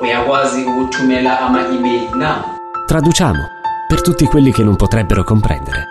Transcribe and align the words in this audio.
uyakwazi 0.00 0.64
ukuthumela 0.64 1.40
ama-email 1.40 2.14
na 2.14 2.44
Traduciamo 2.86 3.58
per 3.86 4.00
tutti 4.02 4.26
quelli 4.26 4.52
che 4.52 4.64
non 4.64 4.76
potrebbero 4.76 5.22
comprendere. 5.24 5.84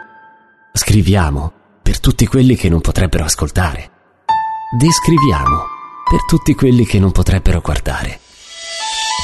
Scriviamo 0.74 1.52
per 1.82 2.00
tutti 2.00 2.28
quelli 2.28 2.56
che 2.56 2.70
non 2.70 2.82
potrebbero 2.82 3.24
ascoltare. 3.24 3.90
Descriviamo 4.78 5.66
per 6.10 6.26
tutti 6.26 6.56
quelli 6.56 6.86
che 6.86 7.00
non 7.00 7.12
potrebbero 7.12 7.62
guardare. 7.62 8.20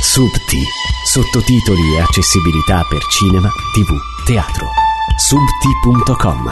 Subti, 0.02 0.62
sottotitoli 1.06 1.96
e 1.96 2.02
accessibilità 2.02 2.86
per 2.90 3.04
cinema, 3.06 3.50
tv, 3.74 4.26
teatro. 4.26 4.68
Subti.com 5.18 6.52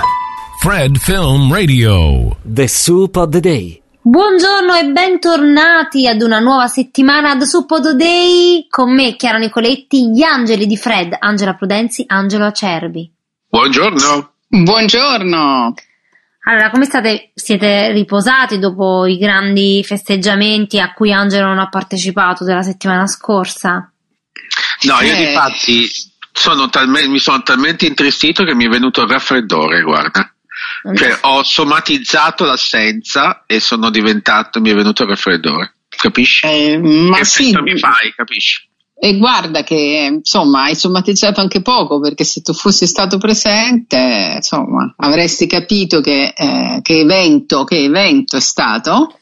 Fred 0.59 0.97
Film 0.97 1.53
Radio. 1.53 2.37
The 2.41 2.67
Soup 2.67 3.15
of 3.17 3.29
the 3.29 3.39
Day. 3.39 3.82
Buongiorno 4.05 4.73
e 4.75 4.83
bentornati 4.91 6.07
ad 6.07 6.21
una 6.21 6.39
nuova 6.39 6.67
settimana 6.67 7.37
The 7.37 7.45
Suppodo 7.45 7.95
Day 7.95 8.67
con 8.69 8.93
me, 8.93 9.15
Chiara 9.15 9.37
Nicoletti, 9.37 10.09
gli 10.09 10.21
angeli 10.21 10.67
di 10.67 10.75
Fred, 10.75 11.15
Angela 11.17 11.53
Prudenzi, 11.53 12.03
Angelo 12.07 12.43
Acerbi. 12.43 13.09
Buongiorno. 13.47 14.33
Buongiorno. 14.45 15.73
Allora, 16.45 16.69
come 16.69 16.83
state? 16.83 17.31
Siete 17.33 17.93
riposati 17.93 18.59
dopo 18.59 19.05
i 19.05 19.17
grandi 19.17 19.81
festeggiamenti 19.85 20.81
a 20.81 20.91
cui 20.91 21.13
Angelo 21.13 21.47
non 21.47 21.59
ha 21.59 21.69
partecipato 21.69 22.43
della 22.43 22.61
settimana 22.61 23.07
scorsa? 23.07 23.89
No, 24.81 24.99
io 25.01 25.13
Eh. 25.13 25.31
infatti 25.31 25.87
sono 26.29 26.67
talme- 26.69 27.07
mi 27.07 27.19
sono 27.19 27.41
talmente 27.41 27.85
intristito 27.85 28.43
che 28.43 28.53
mi 28.53 28.65
è 28.65 28.69
venuto 28.69 29.03
il 29.03 29.07
raffreddore, 29.07 29.81
guarda. 29.81 30.32
Cioè, 30.95 31.17
ho 31.21 31.43
somatizzato 31.43 32.43
l'assenza 32.43 33.43
e 33.47 33.59
sono 33.59 33.89
diventato, 33.89 34.59
mi 34.59 34.69
è 34.69 34.73
venuto 34.75 35.03
il 35.03 35.09
raffreddore. 35.09 35.75
Capisci? 35.87 36.45
Eh, 36.45 36.77
ma 36.77 37.17
che 37.17 37.25
sì, 37.25 37.55
mi 37.61 37.77
fai, 37.77 38.13
capisci? 38.15 38.67
e 39.03 39.17
guarda 39.17 39.63
che 39.63 40.07
insomma 40.09 40.63
hai 40.63 40.75
somatizzato 40.75 41.41
anche 41.41 41.61
poco 41.61 41.99
perché 41.99 42.23
se 42.23 42.41
tu 42.41 42.53
fossi 42.53 42.87
stato 42.87 43.17
presente, 43.17 44.35
insomma, 44.35 44.93
avresti 44.95 45.45
capito 45.45 45.99
che, 45.99 46.33
eh, 46.33 46.79
che 46.81 46.99
evento, 46.99 47.65
che 47.65 47.83
evento 47.83 48.37
è 48.37 48.39
stato. 48.39 49.19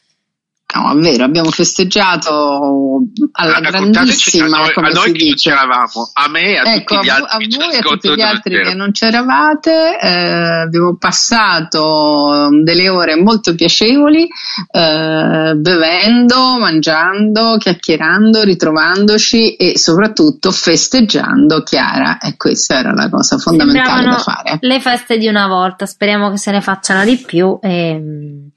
No, 0.74 0.90
è 0.90 0.94
vero, 1.00 1.24
abbiamo 1.24 1.50
festeggiato 1.50 3.02
alla 3.32 3.58
Raccontateci 3.58 4.38
grandissima, 4.38 4.56
a 4.56 4.60
noi, 4.60 4.72
come 4.72 4.88
a 4.88 4.90
noi 4.90 5.04
si 5.04 5.12
che 5.12 5.18
non 5.18 5.32
dice. 5.32 5.50
c'eravamo, 5.50 6.10
a 6.14 6.28
me 6.28 6.40
e 6.40 6.56
a 6.56 6.74
Ecco, 6.74 6.94
tutti 6.94 7.04
gli 7.04 7.08
altri 7.10 7.54
a 7.54 7.58
voi 7.58 7.74
e 7.74 7.78
a 7.78 7.80
tutti 7.82 8.14
gli 8.14 8.20
altri 8.20 8.62
che 8.62 8.74
non 8.74 8.90
c'eravate, 8.92 9.98
eh, 10.00 10.60
abbiamo 10.62 10.96
passato 10.96 12.48
delle 12.62 12.88
ore 12.88 13.16
molto 13.16 13.54
piacevoli, 13.54 14.22
eh, 14.70 15.52
bevendo, 15.56 16.58
mangiando, 16.58 17.56
chiacchierando, 17.58 18.42
ritrovandoci 18.42 19.56
e 19.56 19.76
soprattutto 19.76 20.50
festeggiando 20.50 21.62
Chiara. 21.62 22.18
E 22.18 22.36
questa 22.36 22.78
era 22.78 22.92
la 22.94 23.10
cosa 23.10 23.36
fondamentale 23.36 24.08
da 24.08 24.18
fare. 24.18 24.56
le 24.60 24.80
feste 24.80 25.18
di 25.18 25.28
una 25.28 25.46
volta, 25.48 25.84
speriamo 25.84 26.30
che 26.30 26.38
se 26.38 26.50
ne 26.50 26.60
facciano 26.62 27.04
di 27.04 27.18
più. 27.18 27.58
ehm. 27.60 28.50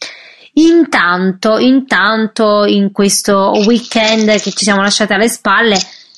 Intanto, 0.58 1.58
intanto, 1.58 2.64
in 2.66 2.92
questo 2.92 3.52
weekend 3.66 4.40
che 4.40 4.52
ci 4.52 4.64
siamo 4.64 4.82
lasciati 4.82 5.12
alle 5.12 5.28
spalle, 5.28 5.78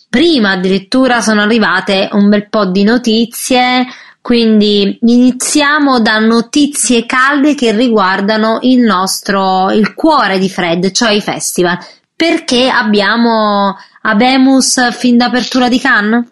prima 0.09 0.51
addirittura 0.51 1.21
sono 1.21 1.41
arrivate 1.41 2.09
un 2.11 2.29
bel 2.29 2.47
po' 2.47 2.65
di 2.65 2.83
notizie. 2.83 3.87
Quindi 4.21 4.99
iniziamo 5.01 6.01
da 6.01 6.19
notizie 6.19 7.05
calde 7.05 7.55
che 7.55 7.71
riguardano 7.71 8.59
il 8.61 8.81
nostro, 8.81 9.71
il 9.71 9.93
cuore 9.95 10.37
di 10.37 10.49
Fred, 10.49 10.91
cioè 10.91 11.11
i 11.11 11.21
festival. 11.21 11.79
Perché 12.15 12.69
abbiamo 12.69 13.75
Abemus 14.01 14.91
fin 14.91 15.17
d'apertura 15.17 15.67
di 15.69 15.79
Cannes? 15.79 16.25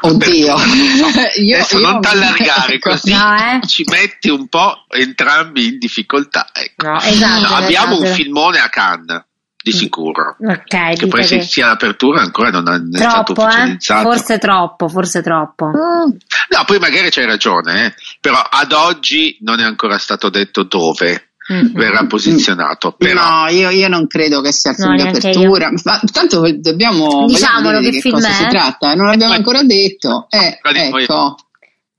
Oddio, 0.00 0.56
io, 1.36 1.56
Adesso 1.56 1.78
io- 1.78 1.90
non 1.90 2.00
t'allargare 2.00 2.74
ecco, 2.74 2.90
così 2.90 3.12
No, 3.12 3.34
eh? 3.36 3.66
ci 3.66 3.84
metti 3.90 4.28
un 4.28 4.48
po' 4.48 4.84
entrambi 4.90 5.66
in 5.66 5.78
difficoltà. 5.78 6.48
Ecco. 6.52 6.86
No, 6.86 7.00
esatto. 7.00 7.48
No, 7.48 7.54
abbiamo 7.56 7.96
un 7.96 8.04
esatto. 8.04 8.20
filmone 8.22 8.58
a 8.58 8.68
Cannes, 8.68 9.24
di 9.62 9.72
sicuro. 9.72 10.36
Ok, 10.40 10.94
Che 10.96 11.06
poi 11.08 11.24
se 11.24 11.38
che- 11.38 11.42
sia 11.44 11.66
l'apertura 11.66 12.20
ancora 12.20 12.50
non 12.50 12.68
è, 12.68 12.96
è 12.96 12.98
stato 13.00 13.32
troppo, 13.32 13.42
eh? 13.42 13.46
ufficializzato. 13.52 14.02
Forse 14.10 14.38
troppo, 14.38 14.88
forse 14.88 15.22
troppo. 15.22 15.66
No, 15.72 16.64
poi 16.66 16.78
magari 16.78 17.10
c'hai 17.10 17.26
ragione, 17.26 17.86
eh. 17.86 17.94
però 18.20 18.38
ad 18.38 18.72
oggi 18.72 19.38
non 19.40 19.58
è 19.60 19.64
ancora 19.64 19.98
stato 19.98 20.28
detto 20.30 20.62
dove 20.62 21.30
Mm. 21.52 21.74
verrà 21.74 22.04
posizionato. 22.06 22.92
Però 22.98 23.42
No, 23.42 23.48
io, 23.48 23.70
io 23.70 23.86
non 23.88 24.06
credo 24.08 24.40
che 24.40 24.50
sia 24.52 24.72
il 24.72 24.76
No, 24.78 24.84
film 24.86 24.96
di 24.96 25.02
neanche 25.04 25.28
apertura. 25.28 25.70
Ma 25.84 26.00
tanto 26.12 26.42
dobbiamo 26.58 27.24
Diciamolo 27.26 27.78
che 27.80 27.90
di 27.90 28.00
film 28.00 28.14
cosa 28.14 28.28
è? 28.28 28.32
si 28.32 28.46
tratta. 28.48 28.94
Non 28.94 29.06
l'abbiamo 29.06 29.32
Eh, 29.32 29.36
ancora 29.36 29.62
detto. 29.62 30.26
Eh, 30.28 30.58
ecco. 30.62 31.36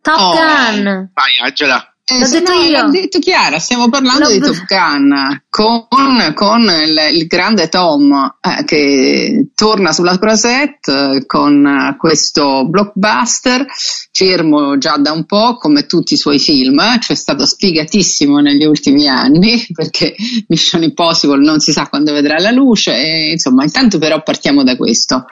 Top 0.01 0.17
Oh. 0.19 0.31
Gun! 0.33 1.11
vai 1.13 1.31
Angela. 1.43 1.93
Eh, 2.09 2.19
L'ho 2.19 2.29
detto 2.29 2.53
no, 2.53 2.61
io. 2.61 2.83
L'ho 2.83 2.89
detto 2.89 3.19
Chiara, 3.19 3.59
stiamo 3.59 3.89
parlando 3.89 4.29
L'ho- 4.29 4.31
di 4.31 4.39
Top 4.39 4.63
Gun 4.65 5.43
con, 5.49 6.31
con 6.35 6.61
il, 6.61 7.15
il 7.15 7.27
grande 7.27 7.67
Tom 7.67 8.37
eh, 8.39 8.63
che 8.63 9.49
torna 9.53 9.91
sulla 9.91 10.17
croisette 10.17 11.15
eh, 11.17 11.25
con 11.25 11.65
eh, 11.65 11.97
questo 11.97 12.65
blockbuster, 12.65 13.65
fermo 14.13 14.77
già 14.77 14.95
da 14.95 15.11
un 15.11 15.25
po' 15.25 15.57
come 15.57 15.85
tutti 15.85 16.13
i 16.13 16.17
suoi 16.17 16.39
film, 16.39 16.79
eh, 16.79 16.97
c'è 16.99 17.13
stato 17.13 17.45
sfigatissimo 17.45 18.37
negli 18.39 18.63
ultimi 18.63 19.09
anni 19.09 19.67
perché 19.75 20.15
Mission 20.47 20.83
Impossible 20.83 21.43
non 21.43 21.59
si 21.59 21.73
sa 21.73 21.89
quando 21.89 22.13
vedrà 22.13 22.39
la 22.39 22.51
luce, 22.51 22.95
e, 22.95 23.31
insomma 23.31 23.65
intanto 23.65 23.97
però 23.97 24.23
partiamo 24.23 24.63
da 24.63 24.77
questo. 24.77 25.25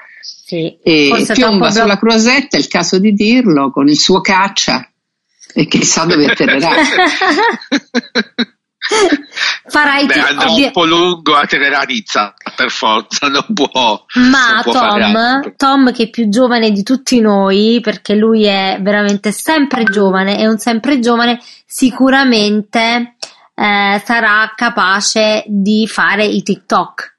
Sì, 0.48 0.78
E 0.84 1.26
piomba 1.34 1.72
sulla 1.72 1.98
croisette, 1.98 2.58
è 2.58 2.60
il 2.60 2.68
caso 2.68 3.00
di 3.00 3.14
dirlo, 3.14 3.72
con 3.72 3.88
il 3.88 3.98
suo 3.98 4.20
caccia 4.20 4.90
e 5.58 5.68
chissà 5.68 6.04
dove 6.04 6.26
atterrerà. 6.26 6.70
Farai 9.68 10.06
Beh, 10.06 10.14
ti- 10.14 10.20
andrà 10.20 10.52
ovvia- 10.52 10.66
un 10.68 10.72
po' 10.74 10.86
lungo 10.86 11.36
a 11.36 11.46
Teneranizza, 11.48 12.34
per 12.56 12.70
forza, 12.70 13.28
non 13.30 13.46
può. 13.54 14.06
Ma 14.16 14.52
non 14.52 14.62
può 14.62 14.74
Tom. 14.74 15.54
Tom 15.56 15.92
che 15.94 16.04
è 16.04 16.10
più 16.10 16.30
giovane 16.30 16.72
di 16.72 16.84
tutti 16.84 17.20
noi, 17.20 17.80
perché 17.82 18.16
lui 18.16 18.44
è 18.44 18.78
veramente 18.82 19.32
sempre 19.32 19.86
giovane, 19.86 20.38
è 20.38 20.46
un 20.46 20.58
sempre 20.60 21.00
giovane, 21.00 21.42
sicuramente 21.66 23.16
eh, 23.56 24.02
sarà 24.06 24.52
capace 24.56 25.44
di 25.48 25.88
fare 25.88 26.26
i 26.26 26.44
TikTok. 26.44 27.18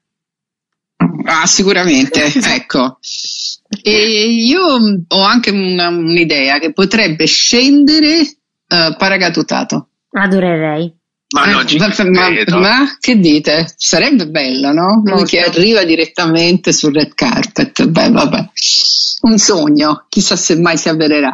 Ah, 1.25 1.45
sicuramente, 1.47 2.31
ecco. 2.53 2.99
E 3.81 4.27
io 4.29 4.61
ho 5.07 5.21
anche 5.21 5.49
una- 5.51 5.87
un'idea 5.89 6.59
che 6.59 6.73
potrebbe 6.73 7.25
scendere 7.25 8.19
eh, 8.69 8.95
paracadutato. 8.97 9.89
Adorerei. 10.11 10.93
Ma 11.29 11.43
Eh, 11.45 11.51
non 11.51 11.65
ma, 12.11 12.29
ma- 12.49 12.59
ma 12.59 12.97
che 12.99 13.17
dite? 13.17 13.73
Sarebbe 13.75 14.27
bello, 14.27 14.71
no? 14.71 15.01
Lui 15.05 15.25
che 15.25 15.41
arriva 15.41 15.83
direttamente 15.83 16.71
sul 16.71 16.93
red 16.93 17.13
carpet. 17.13 17.85
Beh, 17.85 18.09
vabbè. 18.11 18.49
Un 19.21 19.37
sogno, 19.37 20.05
chissà 20.09 20.35
se 20.37 20.57
mai 20.57 20.77
si 20.77 20.87
avvererà. 20.89 21.31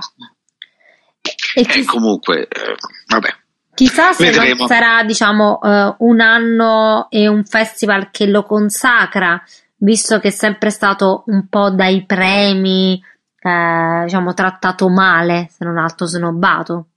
E 1.56 1.62
Eh, 1.62 1.66
chi- 1.66 1.84
comunque, 1.86 2.42
eh, 2.48 2.76
vabbè. 3.08 3.30
Chissà 3.76 4.14
se 4.14 4.32
sarà, 4.68 5.04
diciamo, 5.04 5.60
eh, 5.64 5.96
un 6.00 6.20
anno 6.20 7.08
e 7.10 7.28
un 7.28 7.44
festival 7.46 8.10
che 8.12 8.26
lo 8.28 8.44
consacra, 8.44 9.42
visto 9.84 10.20
che 10.20 10.30
è 10.30 10.32
sempre 10.32 10.70
stato 10.70 11.24
un 11.28 11.48
po' 11.50 11.70
dai 11.70 12.06
premi, 12.06 13.02
eh, 13.40 14.04
diciamo, 14.06 14.34
trattato 14.34 14.90
male, 14.90 15.50
se 15.56 15.66
non 15.66 15.78
altro 15.78 16.06
snobbato. 16.06 16.88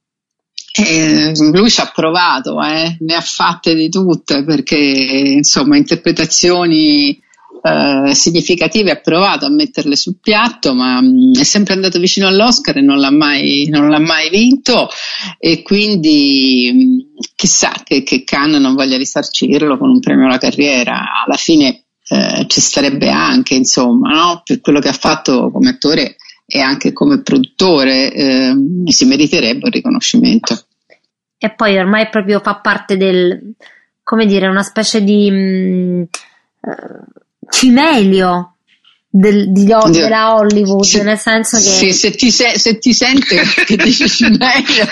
Eh, 0.78 1.32
lui 1.52 1.70
ci 1.70 1.80
ha 1.80 1.90
provato, 1.92 2.62
eh, 2.62 2.96
ne 3.00 3.14
ha 3.14 3.20
fatte 3.20 3.74
di 3.74 3.88
tutte 3.88 4.44
perché 4.44 4.76
insomma 4.76 5.78
interpretazioni 5.78 7.18
eh, 7.62 8.14
significative 8.14 8.90
ha 8.90 9.00
provato 9.00 9.46
a 9.46 9.50
metterle 9.50 9.96
sul 9.96 10.18
piatto, 10.20 10.74
ma 10.74 11.00
mh, 11.00 11.38
è 11.40 11.44
sempre 11.44 11.72
andato 11.72 11.98
vicino 11.98 12.26
all'Oscar 12.26 12.76
e 12.76 12.82
non 12.82 12.98
l'ha 12.98 13.10
mai, 13.10 13.66
non 13.70 13.88
l'ha 13.88 13.98
mai 13.98 14.28
vinto 14.28 14.88
e 15.38 15.62
quindi 15.62 16.70
mh, 16.74 17.22
chissà 17.34 17.72
che, 17.82 18.02
che 18.02 18.22
Cannes 18.24 18.60
non 18.60 18.74
voglia 18.74 18.98
risarcirlo 18.98 19.78
con 19.78 19.88
un 19.88 20.00
premio 20.00 20.26
alla 20.26 20.36
carriera, 20.36 21.24
alla 21.24 21.36
fine 21.36 21.85
eh, 22.08 22.44
ci 22.46 22.60
starebbe 22.60 23.10
anche 23.10 23.54
insomma, 23.54 24.10
no? 24.10 24.42
per 24.44 24.60
quello 24.60 24.80
che 24.80 24.88
ha 24.88 24.92
fatto 24.92 25.50
come 25.50 25.70
attore 25.70 26.16
e 26.46 26.60
anche 26.60 26.92
come 26.92 27.22
produttore 27.22 28.12
eh, 28.12 28.54
si 28.86 29.04
meriterebbe 29.04 29.64
un 29.64 29.70
riconoscimento. 29.70 30.66
E 31.38 31.50
poi 31.50 31.76
ormai 31.76 32.08
proprio 32.08 32.40
fa 32.40 32.56
parte 32.56 32.96
del, 32.96 33.54
come 34.02 34.26
dire, 34.26 34.46
una 34.46 34.62
specie 34.62 35.02
di 35.02 35.28
mm, 35.30 36.02
eh, 36.02 36.08
cimelio 37.50 38.55
del- 39.18 39.50
di- 39.52 39.64
della 39.90 40.34
Hollywood, 40.34 40.84
Se- 40.84 41.02
nel 41.02 41.18
senso 41.18 41.56
che 41.56 41.62
Sì, 41.62 41.92
se, 41.92 42.10
ti 42.10 42.30
se, 42.30 42.58
se 42.58 42.78
ti 42.78 42.92
sente 42.92 43.36
che 43.64 43.76
dici 43.76 44.08
Cimelio. 44.08 44.86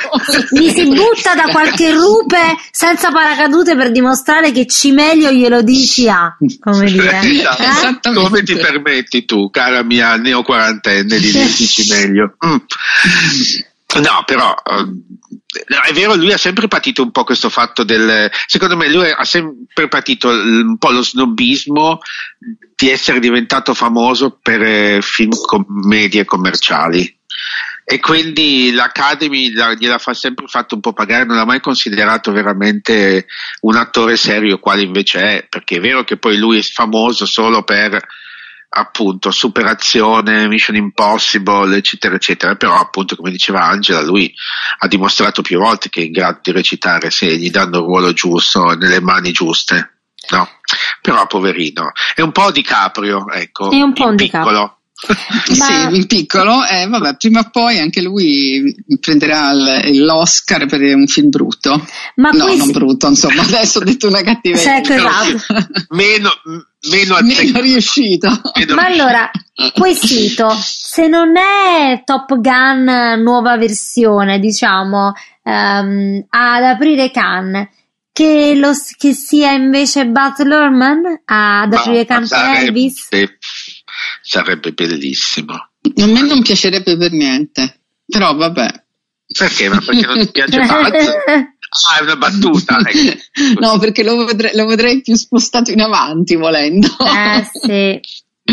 mi 0.53 0.71
si 0.71 0.87
butta 0.87 1.35
da 1.35 1.51
qualche 1.53 1.93
rupe 1.93 2.39
senza 2.71 3.11
paracadute 3.11 3.77
per 3.77 3.91
dimostrare 3.91 4.51
che 4.53 4.67
Cimelio 4.67 5.31
glielo 5.31 5.63
dici 5.63 6.09
a, 6.09 6.37
come 6.61 6.87
dire. 6.91 7.19
Esatto. 7.21 7.63
Eh? 7.63 7.67
Esattamente. 7.67 8.29
Come 8.29 8.43
ti 8.43 8.55
permetti 8.57 9.25
tu, 9.25 9.51
cara 9.51 9.83
mia 9.83 10.17
neoquarantenne, 10.17 11.19
di 11.19 11.31
dirci 11.31 11.87
meglio? 11.91 12.37
Mm. 12.47 12.57
No, 14.01 14.23
però 14.27 14.53
ehm, 14.65 15.03
è 15.63 15.93
vero, 15.93 16.15
lui 16.15 16.33
ha 16.33 16.39
sempre 16.39 16.69
patito 16.69 17.03
un 17.03 17.11
po' 17.11 17.25
questo 17.25 17.49
fatto 17.49 17.85
del. 17.85 18.31
Secondo 18.47 18.77
me, 18.77 18.89
lui 18.89 19.11
ha 19.11 19.25
sempre 19.25 19.89
patito 19.89 20.29
un 20.29 20.77
po' 20.79 20.91
lo 20.91 21.03
snobismo 21.03 21.99
di 22.75 22.91
essere 22.91 23.21
diventato 23.21 23.75
famoso 23.75 24.39
per 24.43 24.63
eh, 24.63 24.99
film 25.01 25.33
commedie 25.47 26.25
commerciali. 26.25 27.19
E 27.87 28.01
quindi 28.01 28.73
l'Academy 28.73 29.53
la- 29.53 29.75
gliela 29.75 29.99
fa 29.99 30.15
sempre 30.15 30.47
fatto 30.49 30.75
un 30.75 30.81
po' 30.81 30.95
pagare, 30.95 31.27
non 31.27 31.37
l'ha 31.37 31.45
mai 31.45 31.61
considerato 31.61 32.33
veramente 32.33 33.27
un 33.61 33.77
attore 33.77 34.17
serio, 34.17 34.59
quale 34.59 34.83
invece 34.83 35.21
è, 35.21 35.47
perché 35.49 35.77
è 35.77 35.81
vero 35.81 36.03
che 36.03 36.17
poi 36.17 36.39
lui 36.39 36.59
è 36.59 36.63
famoso 36.63 37.27
solo 37.27 37.63
per 37.63 38.03
appunto 38.77 39.31
superazione, 39.31 40.49
Mission 40.49 40.77
Impossible, 40.77 41.77
eccetera, 41.77 42.17
eccetera, 42.17 42.57
però 42.57 42.79
appunto 42.79 43.15
come 43.15 43.31
diceva 43.31 43.65
Angela, 43.65 44.03
lui 44.03 44.33
ha 44.79 44.89
dimostrato 44.89 45.43
più 45.43 45.59
volte 45.59 45.89
che 45.89 46.01
è 46.01 46.05
in 46.05 46.13
grado 46.13 46.41
di 46.43 46.51
recitare 46.51 47.11
se 47.11 47.37
gli 47.37 47.51
danno 47.51 47.79
il 47.79 47.85
ruolo 47.85 48.13
giusto, 48.13 48.75
nelle 48.75 49.01
mani 49.01 49.31
giuste. 49.31 49.91
No, 50.31 50.49
però 51.03 51.27
poverino, 51.27 51.93
è 52.15 52.23
un 52.23 52.33
po' 52.33 52.51
di 52.51 52.63
Caprio, 52.63 53.31
ecco, 53.31 53.71
È 53.71 53.81
un 53.81 53.93
po' 53.93 54.07
un 54.07 54.17
piccolo. 54.17 54.79
Ma- 55.59 55.65
Sì, 55.67 55.97
in 55.97 56.07
piccolo, 56.07 56.65
eh, 56.65 56.87
vabbè, 56.87 57.17
prima 57.17 57.41
o 57.41 57.51
poi 57.51 57.79
anche 57.79 58.01
lui 58.01 58.75
prenderà 59.01 59.51
il- 59.51 60.03
l'Oscar 60.03 60.65
per 60.67 60.81
un 60.81 61.07
film 61.07 61.29
brutto. 61.29 61.85
Ma 62.17 62.31
no, 62.31 62.55
non 62.55 62.71
brutto, 62.71 63.09
insomma, 63.09 63.43
adesso 63.45 63.81
ho 63.81 63.85
detto 63.85 64.09
una 64.09 64.23
cattiveria. 64.23 64.79
Ecco, 64.79 64.93
esatto. 64.95 65.67
meno, 65.91 66.31
meno 66.91 67.17
Meno 67.23 67.61
riuscito. 67.61 68.29
Meno- 68.57 68.75
Ma 68.75 68.87
allora, 68.87 69.31
quesito, 69.75 70.49
se 70.61 71.07
non 71.09 71.37
è 71.37 72.03
Top 72.05 72.39
Gun 72.41 73.21
nuova 73.23 73.57
versione, 73.57 74.39
diciamo, 74.39 75.13
ehm, 75.43 76.25
ad 76.29 76.63
aprire 76.63 77.11
Cannes, 77.11 77.69
che, 78.13 78.55
lo, 78.55 78.73
che 78.97 79.13
sia 79.13 79.53
invece 79.53 80.07
Baz 80.07 80.43
Luhrmann 80.45 81.05
ad 81.25 81.73
No, 81.73 81.79
aprire 81.79 82.05
Cannes 82.05 82.29
sarebbe- 82.29 82.59
Elvis? 82.67 83.09
Sarebbe 84.23 84.73
bellissimo. 84.73 85.53
A 85.55 86.07
me 86.07 86.23
non 86.23 86.43
piacerebbe 86.43 86.97
per 86.97 87.13
niente, 87.13 87.81
però 88.07 88.35
vabbè. 88.35 88.83
Perché? 89.37 89.69
Ma 89.69 89.79
perché 89.81 90.07
non 90.07 90.19
ti 90.19 90.31
piace 90.31 90.59
Buzz? 90.67 91.09
Ah, 91.91 91.99
è 91.99 92.03
una 92.03 92.17
battuta. 92.17 92.79
ecco. 92.85 93.61
No, 93.61 93.79
perché 93.79 94.03
lo 94.05 94.25
vedrei, 94.25 94.55
lo 94.55 94.67
vedrei 94.67 95.01
più 95.03 95.15
spostato 95.17 95.71
in 95.73 95.81
avanti 95.81 96.37
volendo. 96.37 96.89
eh 97.01 97.45
sì. 97.53 98.01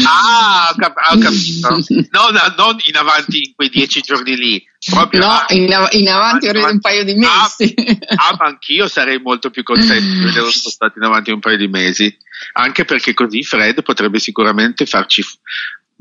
Ah, 0.05 0.69
ho, 0.71 0.75
cap- 0.77 0.95
ho 1.11 1.17
capito. 1.17 1.69
Non, 2.11 2.53
non 2.55 2.77
in 2.85 2.95
avanti 2.95 3.47
in 3.47 3.55
quei 3.55 3.69
dieci 3.69 3.99
giorni 3.99 4.37
lì, 4.37 4.63
proprio 4.89 5.19
No, 5.19 5.27
ah, 5.27 5.45
in, 5.49 5.73
av- 5.73 5.93
in 5.93 6.07
avanti 6.07 6.47
avrei 6.47 6.63
un 6.63 6.79
paio 6.79 7.03
di 7.03 7.13
mesi. 7.13 7.73
Ah, 8.07 8.29
ah, 8.29 8.35
ma 8.39 8.45
anch'io 8.45 8.87
sarei 8.87 9.19
molto 9.19 9.49
più 9.49 9.63
contento 9.63 10.13
di 10.13 10.23
vederlo 10.23 10.49
spostato 10.49 10.97
in 10.97 11.03
avanti 11.03 11.31
un 11.31 11.41
paio 11.41 11.57
di 11.57 11.67
mesi, 11.67 12.15
anche 12.53 12.85
perché 12.85 13.13
così 13.13 13.43
Fred 13.43 13.83
potrebbe 13.83 14.19
sicuramente 14.19 14.85
farci 14.85 15.23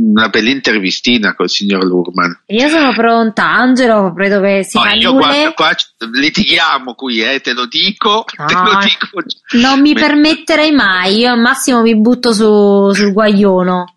una 0.01 0.29
bella 0.29 0.51
intervistina 0.51 1.35
col 1.35 1.51
signor 1.51 1.85
Lurman. 1.85 2.43
Io 2.47 2.69
sono 2.69 2.93
pronta, 2.95 3.51
Angelo, 3.51 4.13
credo 4.15 4.41
che 4.41 4.65
si 4.65 4.79
No, 4.79 4.89
io 4.95 5.13
guarda, 5.13 5.53
qua 5.53 5.75
litighiamo 6.13 6.95
qui, 6.95 7.21
eh, 7.23 7.41
te 7.41 7.53
lo 7.53 7.67
dico, 7.67 8.25
te 8.25 8.55
No, 8.55 8.63
lo 8.65 8.79
dico. 8.79 9.23
Non 9.59 9.81
mi 9.81 9.93
Me- 9.93 10.01
permetterei 10.01 10.73
mai, 10.73 11.19
io 11.19 11.33
al 11.33 11.41
massimo 11.41 11.83
mi 11.83 11.95
butto 11.97 12.33
su, 12.33 12.93
sul 12.93 13.13
guaglione. 13.13 13.95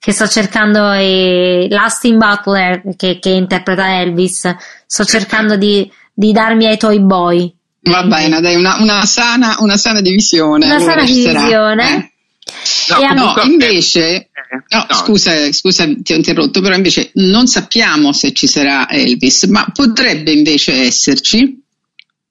Che 0.00 0.12
sto 0.12 0.28
cercando 0.28 0.92
eh, 0.92 1.66
l'Astin 1.68 2.18
Butler 2.18 2.82
che, 2.96 3.18
che 3.18 3.30
interpreta 3.30 4.00
Elvis. 4.00 4.54
Sto 4.86 5.04
cercando 5.04 5.56
di, 5.56 5.90
di 6.14 6.32
darmi 6.32 6.66
ai 6.66 6.78
Toy 6.78 7.00
Boy. 7.00 7.52
Va 7.82 8.04
bene, 8.04 8.40
dai, 8.40 8.54
una, 8.54 8.76
una 8.80 9.04
sana, 9.04 9.56
una 9.58 9.76
sana 9.76 10.00
divisione. 10.00 10.66
Una 10.66 10.76
allora 10.76 10.92
sana 10.92 11.04
divisione. 11.04 12.12
Eh. 12.48 12.92
No, 12.94 13.00
E 13.00 13.14
No, 13.14 13.32
comunque- 13.34 13.44
invece, 13.46 14.16
eh, 14.16 14.28
no, 14.70 14.86
no, 14.88 14.94
scusa, 14.94 15.52
scusa, 15.52 15.86
ti 16.02 16.12
ho 16.12 16.16
interrotto, 16.16 16.60
però 16.60 16.74
invece 16.74 17.10
non 17.14 17.46
sappiamo 17.46 18.12
se 18.12 18.32
ci 18.32 18.46
sarà 18.46 18.88
Elvis, 18.90 19.44
ma 19.44 19.66
potrebbe 19.72 20.32
invece 20.32 20.72
esserci, 20.72 21.62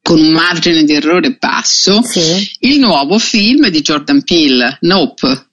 con 0.02 0.19
un 0.19 0.31
margine 0.31 0.84
di 0.84 0.94
errore 0.94 1.36
basso, 1.40 2.02
Sì. 2.02 2.50
il 2.62 2.80
nuovo 2.80 3.19
film 3.19 3.68
di 3.69 3.81
Jordan 3.81 4.24
Peele, 4.24 4.78
Nope, 4.81 5.46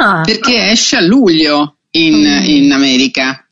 Ah, 0.00 0.20
perché 0.22 0.70
esce 0.70 0.96
a 0.96 1.00
luglio 1.00 1.76
in, 1.92 2.20
Mm. 2.20 2.44
in 2.44 2.72
America. 2.72 3.43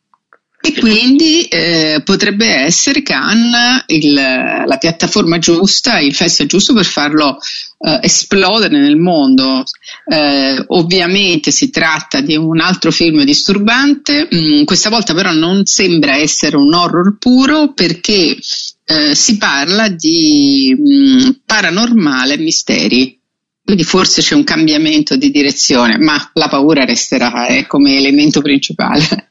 E 0.64 0.72
quindi 0.78 1.42
eh, 1.42 2.02
potrebbe 2.04 2.46
essere 2.46 3.02
Cannes 3.02 3.82
il- 3.88 4.14
la 4.14 4.76
piattaforma 4.78 5.38
giusta, 5.38 5.98
il 5.98 6.14
festival 6.14 6.48
giusto 6.50 6.72
per 6.72 6.84
farlo 6.84 7.38
eh, 7.84 7.98
esplodere 8.02 8.78
nel 8.78 8.96
mondo. 8.96 9.64
Eh, 10.06 10.64
ovviamente 10.68 11.50
si 11.50 11.68
tratta 11.70 12.20
di 12.20 12.36
un 12.36 12.60
altro 12.60 12.92
film 12.92 13.24
disturbante, 13.24 14.28
mm, 14.32 14.62
questa 14.62 14.88
volta 14.88 15.14
però 15.14 15.32
non 15.32 15.66
sembra 15.66 16.14
essere 16.16 16.56
un 16.56 16.72
horror 16.72 17.16
puro 17.18 17.72
perché 17.72 18.36
eh, 18.84 19.14
si 19.16 19.36
parla 19.38 19.88
di 19.88 20.76
mm, 20.78 21.28
paranormale 21.44 22.34
e 22.34 22.38
misteri. 22.38 23.18
Quindi 23.64 23.82
forse 23.84 24.22
c'è 24.22 24.34
un 24.34 24.44
cambiamento 24.44 25.16
di 25.16 25.30
direzione, 25.30 25.96
ma 25.98 26.30
la 26.34 26.48
paura 26.48 26.84
resterà 26.84 27.46
eh, 27.46 27.66
come 27.66 27.96
elemento 27.96 28.40
principale. 28.42 29.30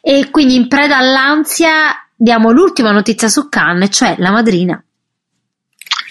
E 0.00 0.30
quindi 0.30 0.54
in 0.54 0.68
preda 0.68 0.96
all'ansia 0.98 2.06
diamo 2.14 2.50
l'ultima 2.50 2.90
notizia 2.92 3.28
su 3.28 3.48
Cannes, 3.48 3.94
cioè 3.94 4.14
la 4.18 4.30
madrina. 4.30 4.82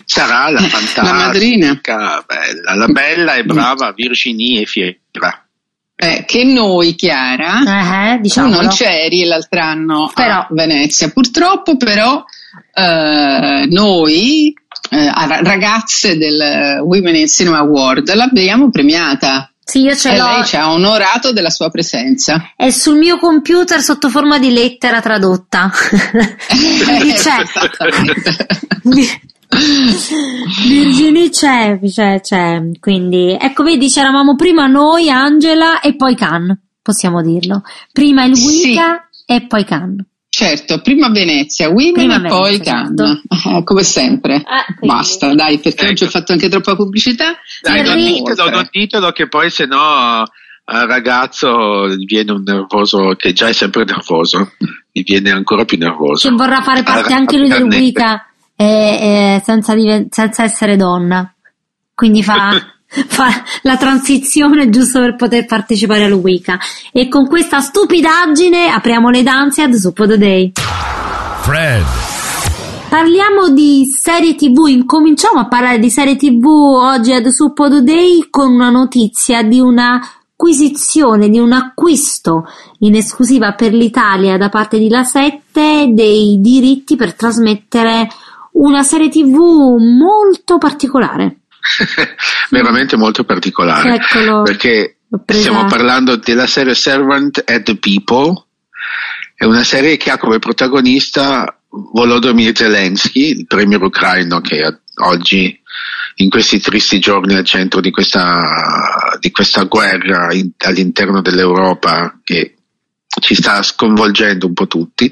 sarà 0.05 0.49
la 0.49 0.59
fantastica, 0.67 1.01
La 1.03 1.13
madrina. 1.13 1.79
bella, 1.81 2.75
la 2.75 2.87
bella 2.87 3.33
e 3.35 3.43
brava 3.43 3.91
Virginie 3.93 4.65
Fiera. 4.65 5.43
Eh, 6.01 6.23
che 6.25 6.45
noi, 6.45 6.95
Chiara, 6.95 7.59
Eh, 7.59 8.13
eh, 8.23 8.29
tu 8.29 8.47
non 8.47 8.69
c'eri 8.69 9.25
l'altro 9.25 9.59
anno 9.59 10.09
Però. 10.15 10.33
a 10.33 10.47
Venezia, 10.51 11.09
purtroppo 11.09 11.75
però 11.75 12.23
eh, 12.73 13.67
noi, 13.69 14.53
eh, 14.91 15.11
ragazze 15.43 16.17
del 16.17 16.79
Women 16.83 17.15
in 17.15 17.27
Cinema 17.27 17.57
Award, 17.57 18.13
l'abbiamo 18.13 18.69
premiata 18.69 19.48
Sì, 19.69 19.81
io 19.81 19.95
ce 19.95 20.13
e 20.13 20.17
l'ho. 20.17 20.25
lei 20.25 20.45
ci 20.45 20.55
ha 20.55 20.71
onorato 20.71 21.31
della 21.31 21.51
sua 21.51 21.69
presenza. 21.69 22.53
È 22.55 22.71
sul 22.71 22.97
mio 22.97 23.19
computer 23.19 23.81
sotto 23.81 24.09
forma 24.09 24.39
di 24.39 24.51
lettera 24.51 24.99
tradotta. 24.99 25.71
Quindi 26.49 27.13
c'è. 27.13 27.35
Virginie 30.67 31.29
c'è, 31.29 31.79
c'è, 31.79 32.19
c'è. 32.21 32.61
Quindi, 32.79 33.37
ecco, 33.39 33.63
vedi, 33.63 33.89
c'eravamo 33.89 34.35
prima 34.35 34.65
noi, 34.65 35.09
Angela, 35.09 35.81
e 35.81 35.95
poi 35.95 36.15
Cannes, 36.15 36.57
possiamo 36.81 37.21
dirlo. 37.21 37.61
Prima 37.91 38.23
il 38.25 38.35
Sì. 38.35 38.69
Wicca 38.69 39.07
e 39.25 39.45
poi 39.45 39.65
Cannes. 39.65 40.05
Certo, 40.39 40.79
prima 40.79 41.09
Venezia, 41.09 41.67
Women 41.67 41.91
Prima 41.91 42.15
e 42.15 42.29
poi 42.29 42.51
Venezia, 42.51 42.71
Cannes, 42.71 43.21
Eh, 43.45 43.63
come 43.65 43.83
sempre. 43.83 44.35
Ah, 44.35 44.65
Basta, 44.79 45.33
dai, 45.33 45.59
perché 45.59 45.81
Ecco. 45.81 45.91
oggi 45.91 46.03
ho 46.05 46.07
fatto 46.07 46.31
anche 46.31 46.47
troppa 46.47 46.77
pubblicità. 46.77 47.35
Dai, 47.61 47.83
non 47.83 47.97
ditelo, 47.97 48.49
non 48.49 48.65
ditelo 48.71 49.11
che 49.11 49.27
poi 49.27 49.49
se 49.49 49.65
no 49.65 50.23
al 50.63 50.87
ragazzo 50.87 51.89
gli 51.89 52.05
viene 52.05 52.31
un 52.31 52.43
nervoso 52.45 53.15
che 53.17 53.33
già 53.33 53.49
è 53.49 53.51
sempre 53.51 53.83
nervoso, 53.83 54.53
gli 54.89 55.03
viene 55.03 55.31
ancora 55.31 55.65
più 55.65 55.77
nervoso. 55.77 56.29
Che 56.29 56.33
vorrà 56.33 56.61
fare 56.61 56.83
parte 56.83 57.11
anche 57.11 57.37
lui 57.37 57.49
del 57.49 57.63
Wicca 57.63 58.25
eh, 58.55 58.65
eh, 58.65 59.41
senza, 59.43 59.75
diven- 59.75 60.07
senza 60.09 60.43
essere 60.43 60.77
donna. 60.77 61.33
Quindi 61.93 62.23
fa, 62.23 62.51
fa 62.89 63.27
la 63.61 63.77
transizione 63.77 64.69
giusto 64.69 64.99
per 64.99 65.15
poter 65.15 65.45
partecipare 65.45 66.05
al 66.05 66.13
Wicca. 66.13 66.57
E 66.91 67.07
con 67.07 67.27
questa 67.27 67.59
stupidaggine 67.59 68.69
apriamo 68.69 69.09
le 69.09 69.23
Danziad 69.23 69.73
su 69.73 69.93
Pod 69.93 70.15
Day. 70.15 70.51
Fred. 71.41 71.85
Parliamo 72.89 73.49
di 73.49 73.85
serie 73.85 74.33
tv, 74.33 74.65
incominciamo 74.65 75.39
a 75.39 75.47
parlare 75.47 75.77
di 75.77 75.91
serie 75.91 76.15
tv 76.15 76.45
oggi 76.47 77.13
ad 77.13 77.27
su 77.27 77.53
Pod 77.53 77.77
Day 77.79 78.27
con 78.31 78.51
una 78.51 78.71
notizia 78.71 79.43
di 79.43 79.59
una 79.59 80.01
acquisizione, 80.39 81.29
di 81.29 81.37
un 81.37 81.51
acquisto 81.51 82.47
in 82.79 82.95
esclusiva 82.95 83.53
per 83.53 83.73
l'Italia 83.73 84.37
da 84.37 84.49
parte 84.49 84.79
di 84.79 84.89
La 84.89 85.03
7 85.03 85.91
dei 85.91 86.39
diritti 86.39 86.95
per 86.95 87.13
trasmettere 87.13 88.07
una 88.53 88.81
serie 88.81 89.09
tv 89.09 89.37
molto 89.77 90.57
particolare. 90.57 91.41
Veramente 92.49 92.97
molto 92.97 93.23
particolare. 93.23 93.95
Eccolo. 93.95 94.43
Perché. 94.43 94.95
Stiamo 95.25 95.65
parlando 95.65 96.17
della 96.17 96.45
serie 96.45 96.75
Servant 96.75 97.43
at 97.43 97.63
the 97.63 97.77
People, 97.77 98.45
è 99.33 99.43
una 99.43 99.63
serie 99.63 99.97
che 99.97 100.11
ha 100.11 100.19
come 100.19 100.37
protagonista 100.37 101.59
Volodymyr 101.69 102.55
Zelensky, 102.55 103.29
il 103.31 103.47
premier 103.47 103.81
ucraino 103.81 104.39
che 104.41 104.81
oggi 105.01 105.59
in 106.15 106.29
questi 106.29 106.59
tristi 106.59 106.99
giorni 106.99 107.35
al 107.35 107.45
centro 107.45 107.79
di 107.79 107.89
questa, 107.91 109.17
di 109.19 109.31
questa 109.31 109.63
guerra 109.63 110.33
in, 110.33 110.51
all'interno 110.57 111.21
dell'Europa 111.21 112.19
che 112.23 112.55
ci 113.21 113.35
sta 113.35 113.63
sconvolgendo 113.63 114.45
un 114.45 114.53
po' 114.53 114.67
tutti 114.67 115.11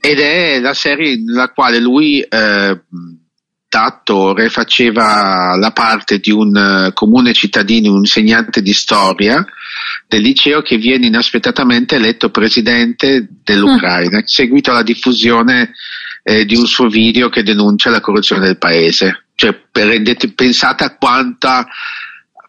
ed 0.00 0.20
è 0.20 0.60
la 0.60 0.74
serie 0.74 1.16
nella 1.16 1.50
quale 1.50 1.80
lui 1.80 2.20
eh, 2.20 2.80
attore 3.82 4.48
faceva 4.48 5.56
la 5.56 5.72
parte 5.72 6.18
di 6.18 6.30
un 6.30 6.54
uh, 6.88 6.92
comune 6.92 7.32
cittadino, 7.32 7.90
un 7.90 7.98
insegnante 7.98 8.62
di 8.62 8.72
storia 8.72 9.44
del 10.06 10.22
liceo 10.22 10.62
che 10.62 10.76
viene 10.76 11.06
inaspettatamente 11.06 11.96
eletto 11.96 12.30
presidente 12.30 13.26
dell'Ucraina, 13.42 14.18
mm. 14.18 14.24
seguito 14.24 14.70
alla 14.70 14.82
diffusione 14.82 15.72
eh, 16.22 16.44
di 16.44 16.56
un 16.56 16.66
suo 16.66 16.88
video 16.88 17.28
che 17.28 17.42
denuncia 17.42 17.90
la 17.90 18.00
corruzione 18.00 18.46
del 18.46 18.58
paese. 18.58 19.24
Cioè, 19.34 19.62
rendete, 19.72 20.32
pensate 20.32 20.84
a 20.84 20.96
quanta 20.96 21.66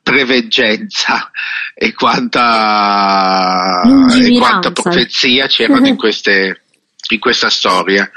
preveggenza 0.03 1.31
e 1.73 1.93
quanta, 1.93 3.81
e 4.15 4.37
quanta 4.37 4.71
profezia 4.71 5.47
c'erano 5.47 5.87
in, 5.87 5.97
queste, 5.97 6.61
in 7.09 7.19
questa 7.19 7.49
storia. 7.49 8.09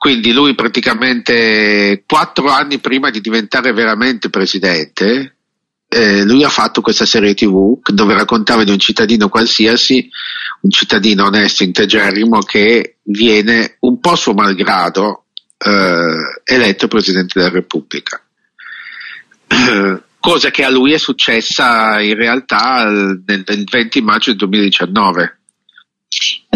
Quindi 0.00 0.32
lui 0.32 0.54
praticamente 0.54 2.04
quattro 2.06 2.48
anni 2.48 2.78
prima 2.78 3.10
di 3.10 3.20
diventare 3.20 3.74
veramente 3.74 4.30
presidente, 4.30 5.36
eh, 5.88 6.24
lui 6.24 6.42
ha 6.42 6.48
fatto 6.48 6.80
questa 6.80 7.04
serie 7.04 7.34
tv 7.34 7.78
dove 7.84 8.14
raccontava 8.14 8.64
di 8.64 8.70
un 8.70 8.78
cittadino 8.78 9.28
qualsiasi, 9.28 10.08
un 10.62 10.70
cittadino 10.70 11.26
onesto, 11.26 11.64
integerrimo 11.64 12.38
che 12.38 12.96
viene 13.02 13.76
un 13.80 14.00
po' 14.00 14.16
suo 14.16 14.32
malgrado 14.32 15.26
eh, 15.58 16.54
eletto 16.54 16.88
presidente 16.88 17.38
della 17.38 17.52
Repubblica. 17.52 18.24
cosa 20.18 20.50
che 20.50 20.64
a 20.64 20.70
lui 20.70 20.94
è 20.94 20.98
successa 20.98 22.00
in 22.00 22.14
realtà 22.14 22.84
nel, 22.84 23.22
nel 23.46 23.64
20 23.70 24.00
maggio 24.00 24.30
del 24.30 24.38
2019. 24.38 25.40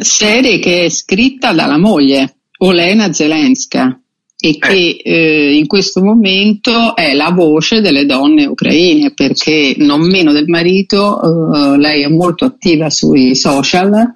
Serie 0.01 0.59
che 0.61 0.87
è 0.87 0.89
scritta 0.89 1.53
dalla 1.53 1.77
moglie, 1.77 2.37
Olena 2.65 3.13
Zelenska, 3.13 4.01
e 4.39 4.49
eh. 4.49 4.59
che 4.59 5.01
eh, 5.03 5.57
in 5.57 5.67
questo 5.67 6.03
momento 6.03 6.97
è 6.97 7.15
la 7.15 7.31
voce 7.31 7.81
delle 7.81 8.07
donne 8.07 8.47
ucraine 8.47 9.13
perché 9.13 9.75
non 9.79 10.01
meno 10.01 10.33
del 10.33 10.49
marito 10.49 11.21
eh, 11.21 11.79
lei 11.79 12.03
è 12.03 12.09
molto 12.09 12.45
attiva 12.45 12.91
sui 12.91 13.35
social 13.35 14.15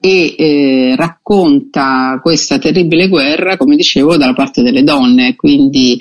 e 0.00 0.34
eh, 0.36 0.96
racconta 0.96 2.18
questa 2.20 2.58
terribile 2.58 3.08
guerra, 3.08 3.56
come 3.56 3.76
dicevo, 3.76 4.16
dalla 4.16 4.32
parte 4.32 4.62
delle 4.62 4.82
donne, 4.82 5.36
quindi 5.36 5.96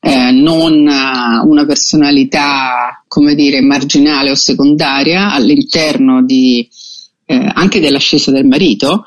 eh, 0.00 0.30
non 0.30 0.86
una 1.44 1.66
personalità, 1.66 3.02
come 3.08 3.34
dire, 3.34 3.60
marginale 3.60 4.30
o 4.30 4.36
secondaria 4.36 5.32
all'interno 5.32 6.22
di, 6.22 6.68
eh, 7.24 7.50
anche 7.52 7.80
dell'ascesa 7.80 8.30
del 8.30 8.46
marito, 8.46 9.04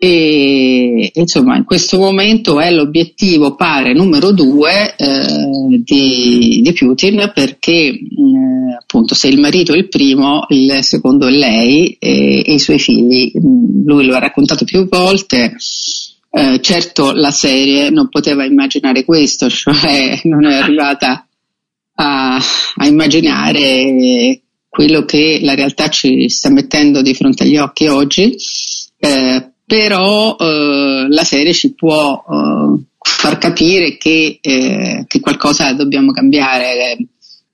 e 0.00 1.10
insomma 1.12 1.56
in 1.56 1.64
questo 1.64 1.98
momento 1.98 2.60
è 2.60 2.70
l'obiettivo 2.70 3.56
pare 3.56 3.92
numero 3.94 4.30
due 4.30 4.94
eh, 4.94 5.82
di, 5.82 6.60
di, 6.62 6.72
Putin 6.72 7.32
perché 7.34 7.72
eh, 7.72 7.98
appunto 8.80 9.16
se 9.16 9.26
il 9.26 9.40
marito 9.40 9.72
è 9.72 9.76
il 9.76 9.88
primo 9.88 10.44
il 10.50 10.84
secondo 10.84 11.26
è 11.26 11.32
lei 11.32 11.96
e, 11.98 12.44
e 12.46 12.52
i 12.52 12.58
suoi 12.60 12.78
figli. 12.78 13.32
Lui 13.84 14.06
lo 14.06 14.14
ha 14.14 14.20
raccontato 14.20 14.64
più 14.64 14.86
volte. 14.88 15.56
Eh, 16.30 16.60
certo 16.60 17.10
la 17.10 17.32
serie 17.32 17.90
non 17.90 18.08
poteva 18.08 18.44
immaginare 18.44 19.02
questo 19.02 19.48
cioè 19.48 20.20
non 20.24 20.44
è 20.44 20.56
arrivata 20.56 21.26
a, 21.94 22.36
a 22.36 22.86
immaginare 22.86 24.42
quello 24.68 25.04
che 25.04 25.40
la 25.42 25.54
realtà 25.54 25.88
ci 25.88 26.28
sta 26.28 26.50
mettendo 26.50 27.02
di 27.02 27.14
fronte 27.14 27.42
agli 27.42 27.56
occhi 27.56 27.88
oggi. 27.88 28.36
Eh, 29.00 29.47
però 29.68 30.34
eh, 30.40 31.06
la 31.10 31.24
serie 31.24 31.52
ci 31.52 31.74
può 31.74 32.24
eh, 32.26 32.82
far 32.98 33.36
capire 33.36 33.98
che, 33.98 34.38
eh, 34.40 35.04
che, 35.06 35.20
qualcosa 35.20 35.74
dobbiamo 35.74 36.10
cambiare 36.10 36.92
eh, 36.92 37.06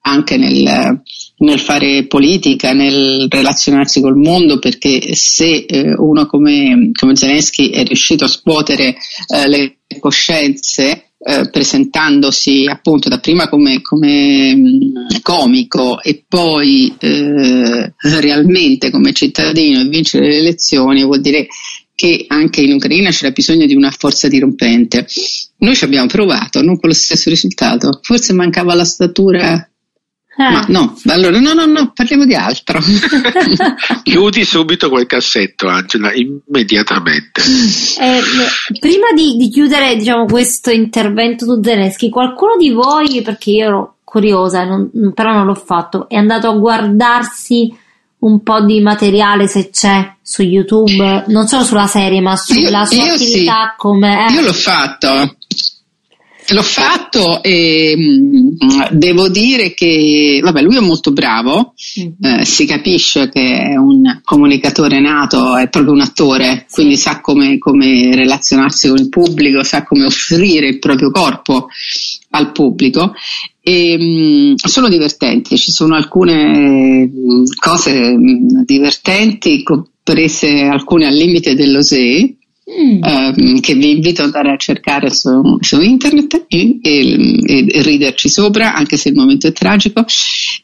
anche 0.03 0.37
nel, 0.37 1.03
nel, 1.39 1.59
fare 1.59 2.07
politica, 2.07 2.73
nel 2.73 3.27
relazionarsi 3.29 4.01
col 4.01 4.17
mondo, 4.17 4.61
perché 4.61 5.17
se 5.17 5.65
eh, 5.67 5.93
uno 5.97 6.27
come, 6.27 6.91
come 6.93 7.17
Zelensky 7.17 7.71
è 7.71 7.83
riuscito 7.83 8.27
a 8.27 8.29
scuotere 8.29 8.95
eh, 9.27 9.49
le 9.49 9.79
coscienze 9.99 11.15
eh, 11.27 11.49
presentandosi 11.51 12.67
appunto 12.67 13.09
dapprima 13.09 13.49
come, 13.49 13.81
come 13.81 14.55
mm, 14.55 14.97
comico 15.23 16.03
e 16.03 16.23
poi 16.29 16.95
eh, 16.99 17.95
realmente 17.97 18.91
come 18.91 19.15
cittadino 19.15 19.81
e 19.81 19.89
vincere 19.89 20.29
le 20.29 20.37
elezioni 20.37 21.03
vuol 21.03 21.23
dire 21.23 21.47
che 21.95 22.25
anche 22.29 22.61
in 22.61 22.73
Ucraina 22.73 23.11
c'era 23.11 23.31
bisogno 23.31 23.67
di 23.67 23.75
una 23.75 23.91
forza 23.91 24.29
dirompente. 24.29 25.07
Noi 25.59 25.77
ci 25.77 25.85
abbiamo 25.85 26.07
provato, 26.07 26.63
non 26.63 26.79
con 26.79 26.89
lo 26.89 26.95
stesso 26.95 27.31
risultato. 27.31 28.01
Forse 28.03 28.33
mancava 28.33 28.75
la 28.75 28.85
statura 28.85 29.69
Ah. 30.37 30.51
Ma 30.51 30.65
no, 30.69 30.97
allora 31.07 31.39
no, 31.39 31.53
no, 31.53 31.65
no, 31.65 31.93
parliamo 31.95 32.25
di 32.25 32.35
altro. 32.35 32.81
Chiudi 34.03 34.45
subito 34.45 34.89
quel 34.89 35.07
cassetto, 35.07 35.69
Angela, 35.69 36.13
immediatamente. 36.13 37.41
Eh, 37.41 38.21
prima 38.81 39.13
di, 39.15 39.37
di, 39.37 39.49
chiudere 39.49 39.95
diciamo, 39.95 40.25
questo 40.25 40.71
intervento 40.71 41.45
su 41.45 41.61
Zelensky, 41.63 42.09
qualcuno 42.09 42.57
di 42.57 42.71
voi, 42.71 43.23
perché 43.23 43.51
io 43.51 43.67
ero 43.67 43.97
curiosa, 44.03 44.65
non, 44.65 44.91
però 45.15 45.33
non 45.33 45.47
l'ho 45.47 45.55
fatto, 45.55 46.09
è 46.09 46.17
andato 46.17 46.49
a 46.49 46.57
guardarsi 46.57 47.73
un 48.25 48.43
po' 48.43 48.65
di 48.65 48.81
materiale 48.81 49.47
se 49.47 49.71
c'è 49.71 50.15
su 50.23 50.43
YouTube, 50.43 51.25
non 51.29 51.47
solo 51.47 51.63
sulla 51.63 51.87
serie, 51.87 52.21
ma 52.21 52.37
sulla 52.37 52.81
io, 52.81 52.87
sua 52.87 53.05
io 53.05 53.13
attività 53.13 53.69
sì. 53.71 53.75
come... 53.77 54.27
Eh. 54.27 54.33
Io 54.33 54.41
l'ho 54.41 54.53
fatto. 54.53 55.37
L'ho 56.49 56.63
fatto 56.63 57.43
e 57.43 57.95
mh, 57.97 58.65
mm, 58.67 58.83
devo 58.91 59.31
dire 59.31 59.73
che 59.73 60.41
vabbè, 60.43 60.61
lui 60.61 60.77
è 60.77 60.81
molto 60.81 61.11
bravo, 61.11 61.73
mm-hmm. 61.99 62.41
eh, 62.41 62.45
si 62.45 62.67
capisce 62.67 63.31
che 63.31 63.71
è 63.71 63.77
un 63.77 64.21
comunicatore 64.23 65.01
nato, 65.01 65.57
è 65.57 65.71
proprio 65.71 65.95
un 65.95 66.03
attore, 66.03 66.67
sì. 66.67 66.75
quindi 66.75 66.97
sa 66.99 67.23
come, 67.23 67.57
come, 67.57 68.15
relazionarsi 68.15 68.89
con 68.89 68.99
il 68.99 69.09
pubblico, 69.09 69.63
sa 69.63 69.85
come 69.85 70.05
offrire 70.05 70.69
il 70.69 70.79
proprio 70.79 71.11
corpo 71.11 71.69
al 72.31 72.53
pubblico 72.53 73.15
e 73.67 73.97
mh, 73.99 74.67
sono 74.67 74.91
divertenti, 74.91 75.57
ci 75.57 75.73
sono 75.73 75.95
alcune 75.95 77.07
mh, 77.07 77.45
cose 77.59 78.15
divertenti, 78.65 79.63
comprese 79.63 80.65
alcune 80.65 81.07
al 81.07 81.15
limite 81.15 81.55
dell'osè 81.55 82.31
Mm. 82.67 83.03
Um, 83.03 83.61
che 83.61 83.75
vi 83.75 83.91
invito 83.91 84.23
ad 84.23 84.29
andare 84.29 84.55
a 84.55 84.57
cercare 84.57 85.11
su, 85.11 85.59
su 85.61 85.83
internet 85.83 86.47
e, 86.49 86.79
e, 86.81 87.39
e, 87.45 87.83
riderci 87.83 88.31
sopra, 88.31 88.75
anche 88.75 88.97
se 88.97 89.11
il 89.11 89.15
momento 89.15 89.47
è 89.47 89.53
tragico. 89.53 90.03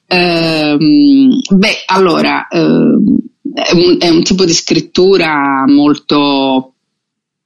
Um, 0.08 1.38
beh, 1.50 1.84
allora, 1.88 2.48
um, 2.52 3.18
è, 3.52 3.72
un, 3.74 3.96
è, 4.00 4.08
un, 4.08 4.22
tipo 4.22 4.46
di 4.46 4.54
scrittura 4.54 5.64
molto 5.66 6.72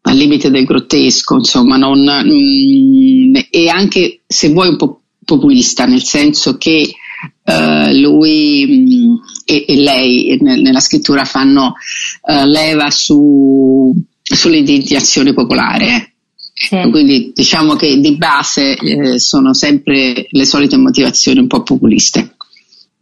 al 0.02 0.16
limite 0.16 0.50
del 0.52 0.64
grottesco, 0.64 1.34
insomma, 1.34 1.76
non, 1.76 1.99
mm, 1.99 3.34
e 3.50 3.68
anche 3.68 4.20
se 4.25 4.50
vuoi 4.50 4.68
un 4.68 4.76
po' 4.76 5.00
populista, 5.24 5.86
nel 5.86 6.02
senso 6.02 6.56
che 6.56 6.94
Uh, 7.42 7.90
lui 7.92 8.66
mh, 8.66 9.44
e, 9.46 9.64
e, 9.66 9.76
lei 9.76 10.38
nella 10.40 10.80
scrittura 10.80 11.24
fanno 11.24 11.74
uh, 12.22 12.44
leva 12.46 12.90
su 12.90 13.94
sull'identificazione 14.24 15.34
popolare. 15.34 16.14
Sì. 16.54 16.76
Quindi 16.90 17.32
diciamo 17.34 17.74
che 17.74 17.98
di 17.98 18.16
base 18.16 18.76
eh, 18.76 19.18
sono 19.18 19.52
sempre 19.52 20.26
le 20.30 20.44
solite 20.44 20.76
motivazioni 20.76 21.40
un 21.40 21.46
po' 21.46 21.62
populiste. 21.62 22.36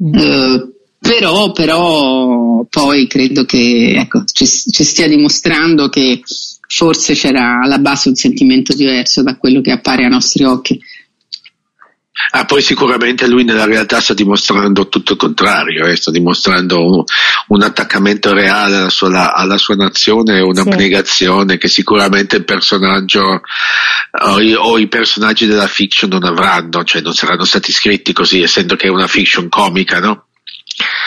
Mm. 0.02 0.14
Eh, 0.14 0.68
però, 0.98 1.52
però, 1.52 2.64
poi 2.68 3.06
credo 3.06 3.44
che 3.44 3.94
ecco, 3.98 4.24
ci, 4.24 4.46
ci, 4.46 4.84
stia 4.84 5.06
dimostrando 5.06 5.88
che 5.88 6.22
forse 6.66 7.14
c'era 7.14 7.60
alla 7.62 7.78
base 7.78 8.08
un 8.08 8.14
sentimento 8.14 8.74
diverso 8.74 9.22
da 9.22 9.36
quello 9.36 9.60
che 9.60 9.72
appare 9.72 10.04
ai 10.04 10.10
nostri 10.10 10.44
occhi. 10.44 10.80
Ah, 12.34 12.44
poi 12.44 12.60
sicuramente 12.60 13.26
lui 13.26 13.42
nella 13.42 13.64
realtà 13.64 14.00
sta 14.00 14.12
dimostrando 14.12 14.88
tutto 14.88 15.12
il 15.12 15.18
contrario, 15.18 15.86
eh? 15.86 15.96
sta 15.96 16.10
dimostrando 16.10 16.84
un, 16.84 17.04
un 17.48 17.62
attaccamento 17.62 18.34
reale 18.34 18.76
alla 18.76 18.90
sua, 18.90 19.34
alla 19.34 19.56
sua 19.56 19.76
nazione 19.76 20.40
un'abnegazione 20.40 21.52
sì. 21.52 21.58
che 21.58 21.68
sicuramente 21.68 22.36
il 22.36 22.44
personaggio 22.44 23.40
o 24.24 24.40
i, 24.40 24.54
o 24.54 24.78
i, 24.78 24.88
personaggi 24.88 25.46
della 25.46 25.66
fiction 25.66 26.10
non 26.10 26.24
avranno, 26.24 26.84
cioè 26.84 27.00
non 27.00 27.14
saranno 27.14 27.44
stati 27.44 27.72
scritti 27.72 28.12
così, 28.12 28.42
essendo 28.42 28.76
che 28.76 28.88
è 28.88 28.90
una 28.90 29.06
fiction 29.06 29.48
comica, 29.48 29.98
no? 29.98 30.26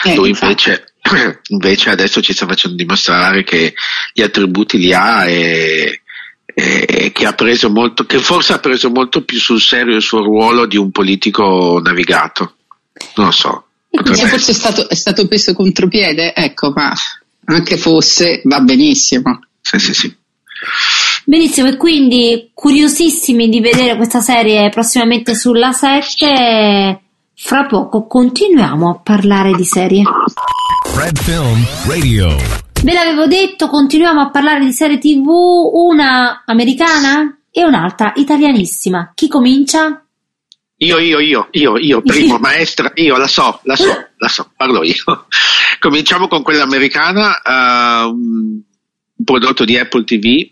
Eh, 0.04 0.14
Lui 0.16 0.30
invece, 0.30 0.94
invece 1.48 1.90
adesso 1.90 2.20
ci 2.20 2.32
sta 2.32 2.46
facendo 2.46 2.76
dimostrare 2.76 3.44
che 3.44 3.74
gli 4.12 4.22
attributi 4.22 4.78
li 4.78 4.92
ha 4.92 5.24
e, 5.28 6.02
e 6.58 7.12
che 7.12 7.26
ha 7.26 7.34
preso 7.34 7.68
molto, 7.68 8.06
che 8.06 8.18
forse 8.18 8.54
ha 8.54 8.58
preso 8.58 8.88
molto 8.88 9.22
più 9.24 9.38
sul 9.38 9.60
serio 9.60 9.96
il 9.96 10.00
suo 10.00 10.22
ruolo 10.22 10.64
di 10.66 10.78
un 10.78 10.90
politico 10.90 11.78
navigato. 11.84 12.54
Non 13.16 13.26
lo 13.26 13.32
so. 13.32 13.64
Forse 13.90 14.52
è 14.52 14.54
stato, 14.54 14.88
è 14.88 14.94
stato 14.94 15.28
preso 15.28 15.52
contropiede, 15.52 16.34
ecco, 16.34 16.72
ma 16.74 16.94
anche 17.44 17.76
fosse 17.76 18.40
va 18.44 18.60
benissimo. 18.60 19.40
Sì, 19.60 19.78
sì, 19.78 19.92
sì. 19.92 20.16
Benissimo, 21.26 21.68
e 21.68 21.76
quindi 21.76 22.50
curiosissimi 22.54 23.50
di 23.50 23.60
vedere 23.60 23.96
questa 23.96 24.20
serie 24.20 24.70
prossimamente 24.70 25.34
sulla 25.34 25.72
7. 25.72 27.00
Fra 27.34 27.66
poco 27.66 28.06
continuiamo 28.06 28.88
a 28.88 28.98
parlare 29.02 29.52
di 29.52 29.64
serie. 29.64 30.04
Fred 30.86 31.18
Film 31.18 31.66
Radio. 31.86 32.65
Ve 32.86 32.92
l'avevo 32.92 33.26
detto, 33.26 33.66
continuiamo 33.66 34.20
a 34.20 34.30
parlare 34.30 34.64
di 34.64 34.70
serie 34.70 34.98
TV, 34.98 35.26
una 35.28 36.44
americana 36.46 37.36
e 37.50 37.64
un'altra 37.64 38.12
italianissima. 38.14 39.10
Chi 39.12 39.26
comincia? 39.26 40.06
Io, 40.76 40.98
io, 40.98 41.18
io, 41.18 41.48
io, 41.50 41.78
io, 41.78 42.00
primo 42.02 42.38
maestra, 42.38 42.92
io 42.94 43.16
la 43.16 43.26
so, 43.26 43.58
la 43.64 43.74
so, 43.74 44.06
la 44.18 44.28
so, 44.28 44.52
parlo 44.56 44.84
io. 44.84 44.94
Cominciamo 45.80 46.28
con 46.28 46.44
quella 46.44 46.62
americana, 46.62 47.42
eh, 47.42 48.04
un 48.04 48.62
prodotto 49.24 49.64
di 49.64 49.76
Apple 49.76 50.04
TV. 50.04 50.48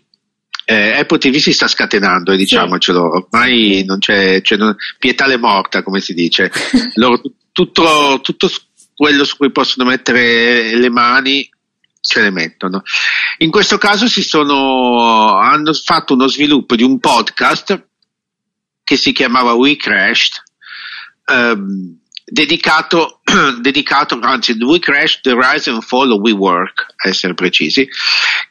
Eh, 0.65 0.91
Apple 0.91 1.19
TV 1.19 1.35
si 1.37 1.53
sta 1.53 1.69
scatenando, 1.69 2.33
eh, 2.33 2.35
diciamocelo, 2.35 3.27
ormai 3.29 3.85
non 3.85 3.99
c'è, 3.99 4.41
c'è 4.41 4.57
non- 4.57 4.75
pietà 4.99 5.25
le 5.25 5.37
morta, 5.37 5.83
come 5.83 6.01
si 6.01 6.13
dice. 6.13 6.51
Loro, 6.95 7.21
tutto, 7.53 8.19
tutto 8.21 8.49
quello 8.93 9.23
su 9.23 9.37
cui 9.37 9.51
possono 9.51 9.87
mettere 9.87 10.75
le 10.75 10.89
mani 10.89 11.49
ce 12.05 12.21
le 12.21 12.29
mettono. 12.29 12.83
In 13.39 13.49
questo 13.51 13.77
caso 13.77 14.07
sono, 14.07 15.37
hanno 15.37 15.73
fatto 15.73 16.13
uno 16.13 16.27
sviluppo 16.27 16.75
di 16.75 16.83
un 16.83 16.99
podcast 16.99 17.87
che 18.83 18.97
si 18.97 19.11
chiamava 19.11 19.53
We 19.53 19.75
Crashed, 19.75 20.43
ehm, 21.25 21.97
dedicato, 22.23 23.21
dedicato, 23.59 24.19
anzi, 24.21 24.55
We 24.59 24.79
Crashed, 24.79 25.21
The 25.21 25.33
Rise 25.33 25.69
and 25.69 25.81
Fall 25.81 26.11
of 26.11 26.19
WeWork, 26.19 26.93
a 26.95 27.09
essere 27.09 27.33
precisi, 27.33 27.87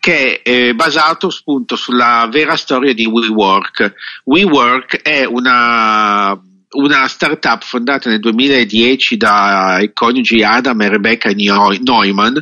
che 0.00 0.42
è 0.42 0.50
eh, 0.50 0.74
basato 0.74 1.28
appunto 1.28 1.76
sulla 1.76 2.28
vera 2.30 2.56
storia 2.56 2.92
di 2.92 3.06
WeWork. 3.06 3.94
WeWork 4.24 5.02
è 5.02 5.24
una, 5.24 6.38
una 6.70 7.08
startup 7.08 7.62
fondata 7.62 8.10
nel 8.10 8.20
2010 8.20 9.16
dai 9.16 9.92
coniugi 9.92 10.42
Adam 10.42 10.80
e 10.82 10.88
Rebecca 10.88 11.30
Neu- 11.30 11.78
Neumann, 11.80 12.36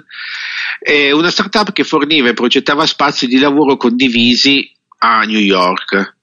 è 0.80 1.10
una 1.10 1.30
startup 1.30 1.72
che 1.72 1.84
forniva 1.84 2.28
e 2.28 2.34
progettava 2.34 2.86
spazi 2.86 3.26
di 3.26 3.38
lavoro 3.38 3.76
condivisi 3.76 4.70
a 4.98 5.22
New 5.22 5.40
York. 5.40 6.16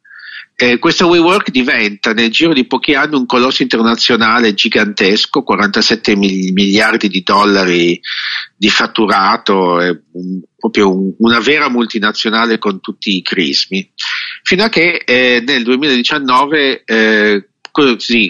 Eh, 0.62 0.78
questa 0.78 1.06
WeWork 1.06 1.52
diventa 1.52 2.12
nel 2.12 2.30
giro 2.30 2.52
di 2.52 2.68
pochi 2.68 2.94
anni 2.94 3.16
un 3.16 3.26
colosso 3.26 3.62
internazionale 3.62 4.54
gigantesco, 4.54 5.42
47 5.42 6.18
mil- 6.18 6.52
miliardi 6.52 7.08
di 7.08 7.24
dollari 7.24 7.98
di 8.58 8.70
fatturato, 8.70 9.80
è 9.80 9.88
un- 10.12 10.42
proprio 10.58 10.94
un- 10.94 11.14
una 11.20 11.40
vera 11.40 11.70
multinazionale 11.70 12.58
con 12.58 12.82
tutti 12.82 13.16
i 13.16 13.22
crismi, 13.22 13.90
fino 14.44 14.64
a 14.66 14.68
che 14.70 15.02
eh, 15.06 15.42
nel 15.48 15.64
2019, 15.64 16.84
eh, 16.84 17.48
così, 17.72 18.30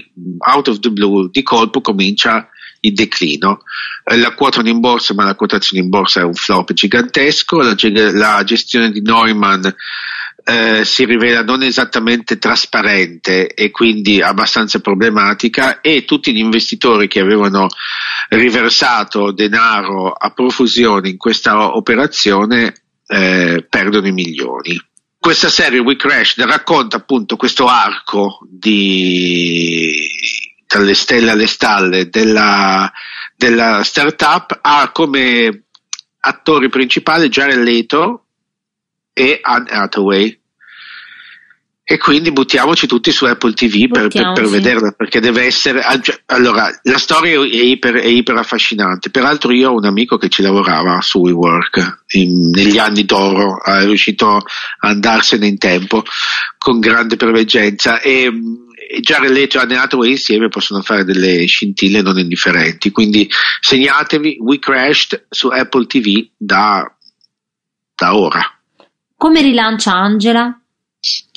out 0.54 0.68
of 0.68 0.80
the 0.80 0.92
blue, 0.92 1.30
di 1.32 1.42
colpo 1.42 1.82
comincia 1.82 2.48
il 2.82 2.94
declino. 2.94 3.62
Eh, 4.10 4.18
La 4.18 4.34
quotano 4.34 4.70
in 4.70 4.80
borsa, 4.80 5.14
ma 5.14 5.24
la 5.24 5.36
quotazione 5.36 5.84
in 5.84 5.90
borsa 5.90 6.22
è 6.22 6.24
un 6.24 6.34
flop 6.34 6.74
gigantesco, 6.74 7.62
la, 7.62 7.76
la 8.12 8.44
gestione 8.44 8.92
di 8.92 9.02
Neumann 9.02 9.66
eh, 10.44 10.84
si 10.84 11.06
rivela 11.06 11.44
non 11.44 11.62
esattamente 11.62 12.40
trasparente 12.40 13.54
e 13.54 13.70
quindi 13.70 14.20
abbastanza 14.20 14.80
problematica 14.80 15.80
e 15.82 16.06
tutti 16.06 16.34
gli 16.34 16.40
investitori 16.40 17.08
che 17.08 17.20
avevano 17.20 17.68
riversato 18.30 19.32
denaro 19.32 20.12
a 20.12 20.32
profusione 20.32 21.10
in 21.10 21.18
questa 21.18 21.76
operazione 21.76 22.74
eh, 23.06 23.66
perdono 23.70 24.08
i 24.08 24.12
milioni. 24.12 24.82
Questa 25.20 25.50
serie 25.50 25.80
We 25.80 25.98
Crash 25.98 26.38
racconta 26.46 26.98
appunto 26.98 27.36
questo 27.36 27.68
arco 27.68 28.40
di 28.50 30.08
dalle 30.66 30.94
stelle 30.94 31.32
alle 31.32 31.48
stalle 31.48 32.10
della, 32.10 32.92
della 33.40 33.84
startup 33.84 34.60
ha 34.62 34.92
come 34.92 35.64
attori 36.20 36.68
principali 36.68 37.30
Jared 37.30 37.64
Leto 37.64 38.26
e 39.14 39.40
Anne 39.42 39.70
Hathaway. 39.70 40.38
E 41.92 41.98
quindi 41.98 42.32
buttiamoci 42.32 42.86
tutti 42.86 43.12
su 43.12 43.26
Apple 43.26 43.54
TV 43.54 43.90
per, 43.90 44.10
per- 44.10 44.34
per 44.34 44.46
vederla 44.48 44.92
perché 44.92 45.20
deve 45.22 45.46
essere 45.46 45.82
allora 46.28 46.70
la 46.84 46.98
storia 47.00 47.42
è 47.42 47.46
iper, 47.46 47.96
è 47.96 48.06
iper 48.06 48.36
affascinante. 48.36 49.10
Peraltro 49.10 49.54
io 49.54 49.72
ho 49.72 49.76
un 49.76 49.86
amico 49.86 50.18
che 50.18 50.30
ci 50.30 50.44
lavorava 50.44 51.00
su 51.02 51.20
WeWork 51.20 52.04
in- 52.10 52.50
negli 52.50 52.78
anni 52.78 53.06
d'oro 53.06 53.64
è 53.64 53.86
riuscito 53.86 54.36
a 54.36 54.44
andarsene 54.82 55.48
in 55.48 55.58
tempo 55.58 56.04
con 56.60 56.80
grande 56.80 57.16
preveggenza. 57.16 58.02
E 58.02 58.32
e 58.92 59.02
Jared 59.02 59.38
e 59.38 59.60
Anne 59.60 59.78
Hathaway 59.78 60.12
insieme 60.12 60.50
possono 60.50 60.82
fare 60.82 61.04
delle 61.04 61.46
scintille 61.46 62.02
non 62.02 62.18
indifferenti 62.18 62.90
quindi 62.90 63.30
segnatevi 63.60 64.38
We 64.42 64.58
Crashed 64.58 65.28
su 65.30 65.50
Apple 65.50 65.86
TV 65.86 66.28
da, 66.36 66.84
da 67.94 68.16
ora 68.16 68.42
Come 69.16 69.42
rilancia 69.42 69.92
Angela? 69.92 70.60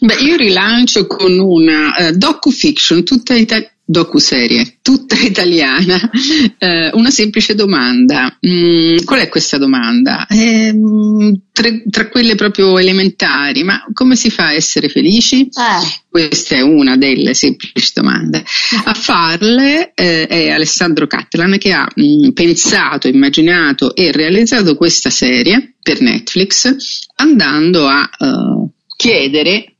Beh, 0.00 0.16
io 0.20 0.36
rilancio 0.36 1.06
con 1.06 1.38
una 1.38 1.94
eh, 1.96 2.12
docu-fiction, 2.12 3.04
tutta 3.04 3.34
ita- 3.34 3.64
docu-serie, 3.84 4.78
tutta 4.82 5.14
italiana. 5.22 6.10
Eh, 6.58 6.90
una 6.94 7.10
semplice 7.10 7.54
domanda. 7.54 8.36
Mm, 8.44 8.96
qual 9.04 9.20
è 9.20 9.28
questa 9.28 9.58
domanda? 9.58 10.26
Ehm, 10.28 11.42
tre- 11.52 11.84
tra 11.88 12.08
quelle 12.08 12.34
proprio 12.34 12.76
elementari, 12.78 13.62
ma 13.62 13.84
come 13.92 14.16
si 14.16 14.30
fa 14.30 14.46
a 14.46 14.52
essere 14.54 14.88
felici? 14.88 15.42
Eh, 15.42 16.00
Questa 16.08 16.56
è 16.56 16.60
una 16.60 16.96
delle 16.96 17.34
semplici 17.34 17.92
domande. 17.94 18.44
A 18.84 18.94
farle 18.94 19.92
eh, 19.94 20.26
è 20.26 20.48
Alessandro 20.50 21.06
Cattelan 21.06 21.56
che 21.58 21.72
ha 21.72 21.86
mh, 21.94 22.30
pensato, 22.30 23.06
immaginato 23.06 23.94
e 23.94 24.10
realizzato 24.10 24.74
questa 24.74 25.10
serie 25.10 25.74
per 25.80 26.00
Netflix 26.00 26.74
andando 27.16 27.86
a 27.86 28.08
eh, 28.18 28.68
chiedere 29.02 29.78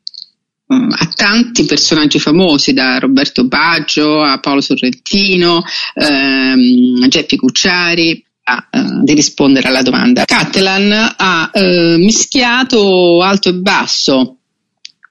mh, 0.67 0.89
a 0.91 1.07
tanti 1.15 1.65
personaggi 1.65 2.19
famosi, 2.19 2.73
da 2.73 2.99
Roberto 2.99 3.47
Baggio 3.47 4.21
a 4.21 4.41
Paolo 4.41 4.61
Sorrentino, 4.61 5.63
ehm, 5.95 7.03
a 7.05 7.07
Geppi 7.07 7.37
Cucciari, 7.37 8.25
a, 8.45 8.67
eh, 8.69 8.83
di 9.05 9.15
rispondere 9.15 9.69
alla 9.69 9.83
domanda. 9.83 10.25
Cattelan 10.25 11.15
ha 11.17 11.51
eh, 11.53 11.97
mischiato 11.99 13.23
alto 13.23 13.51
e 13.51 13.55
basso 13.55 14.39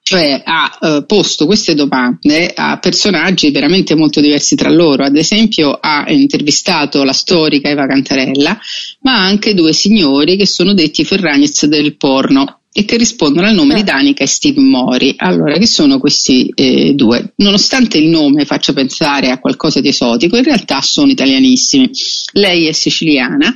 cioè 0.03 0.41
ha 0.43 0.77
eh, 0.81 1.05
posto 1.05 1.45
queste 1.45 1.73
domande 1.73 2.51
a 2.53 2.79
personaggi 2.79 3.49
veramente 3.51 3.95
molto 3.95 4.19
diversi 4.19 4.55
tra 4.55 4.69
loro. 4.69 5.05
Ad 5.05 5.15
esempio 5.15 5.77
ha 5.79 6.03
intervistato 6.09 7.05
la 7.05 7.13
storica 7.13 7.69
Eva 7.69 7.87
Cantarella, 7.87 8.59
ma 9.01 9.23
anche 9.23 9.53
due 9.53 9.71
signori 9.71 10.35
che 10.35 10.47
sono 10.47 10.73
detti 10.73 11.05
Ferragnez 11.05 11.65
del 11.67 11.95
porno 11.95 12.60
e 12.73 12.85
che 12.85 12.97
rispondono 12.97 13.47
al 13.47 13.53
nome 13.53 13.73
Eh. 13.73 13.77
di 13.77 13.83
Danica 13.83 14.23
e 14.23 14.27
Steve 14.27 14.61
Mori. 14.61 15.13
Allora, 15.17 15.57
chi 15.57 15.67
sono 15.67 15.99
questi 15.99 16.51
eh, 16.55 16.93
due? 16.93 17.33
Nonostante 17.37 17.97
il 17.97 18.07
nome 18.07 18.45
faccia 18.45 18.73
pensare 18.73 19.29
a 19.29 19.39
qualcosa 19.39 19.81
di 19.81 19.89
esotico, 19.89 20.37
in 20.37 20.43
realtà 20.43 20.81
sono 20.81 21.11
italianissimi. 21.11 21.89
Lei 22.33 22.67
è 22.67 22.71
siciliana 22.71 23.55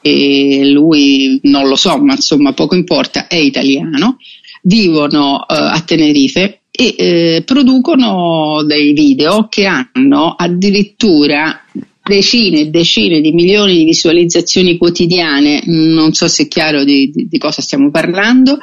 e 0.00 0.68
lui 0.70 1.38
non 1.42 1.68
lo 1.68 1.76
so, 1.76 1.98
ma 1.98 2.14
insomma 2.14 2.52
poco 2.52 2.74
importa, 2.74 3.26
è 3.28 3.36
italiano 3.36 4.18
vivono 4.62 5.40
eh, 5.40 5.54
a 5.54 5.80
Tenerife 5.80 6.60
e 6.70 6.94
eh, 6.96 7.42
producono 7.44 8.62
dei 8.64 8.92
video 8.92 9.46
che 9.48 9.66
hanno 9.66 10.34
addirittura 10.36 11.64
decine 12.08 12.60
e 12.60 12.66
decine 12.68 13.20
di 13.20 13.32
milioni 13.32 13.76
di 13.76 13.84
visualizzazioni 13.84 14.76
quotidiane, 14.76 15.62
non 15.66 16.12
so 16.12 16.26
se 16.26 16.44
è 16.44 16.48
chiaro 16.48 16.82
di, 16.84 17.10
di- 17.10 17.28
di 17.28 17.38
cosa 17.38 17.62
stiamo 17.62 17.90
parlando, 17.90 18.58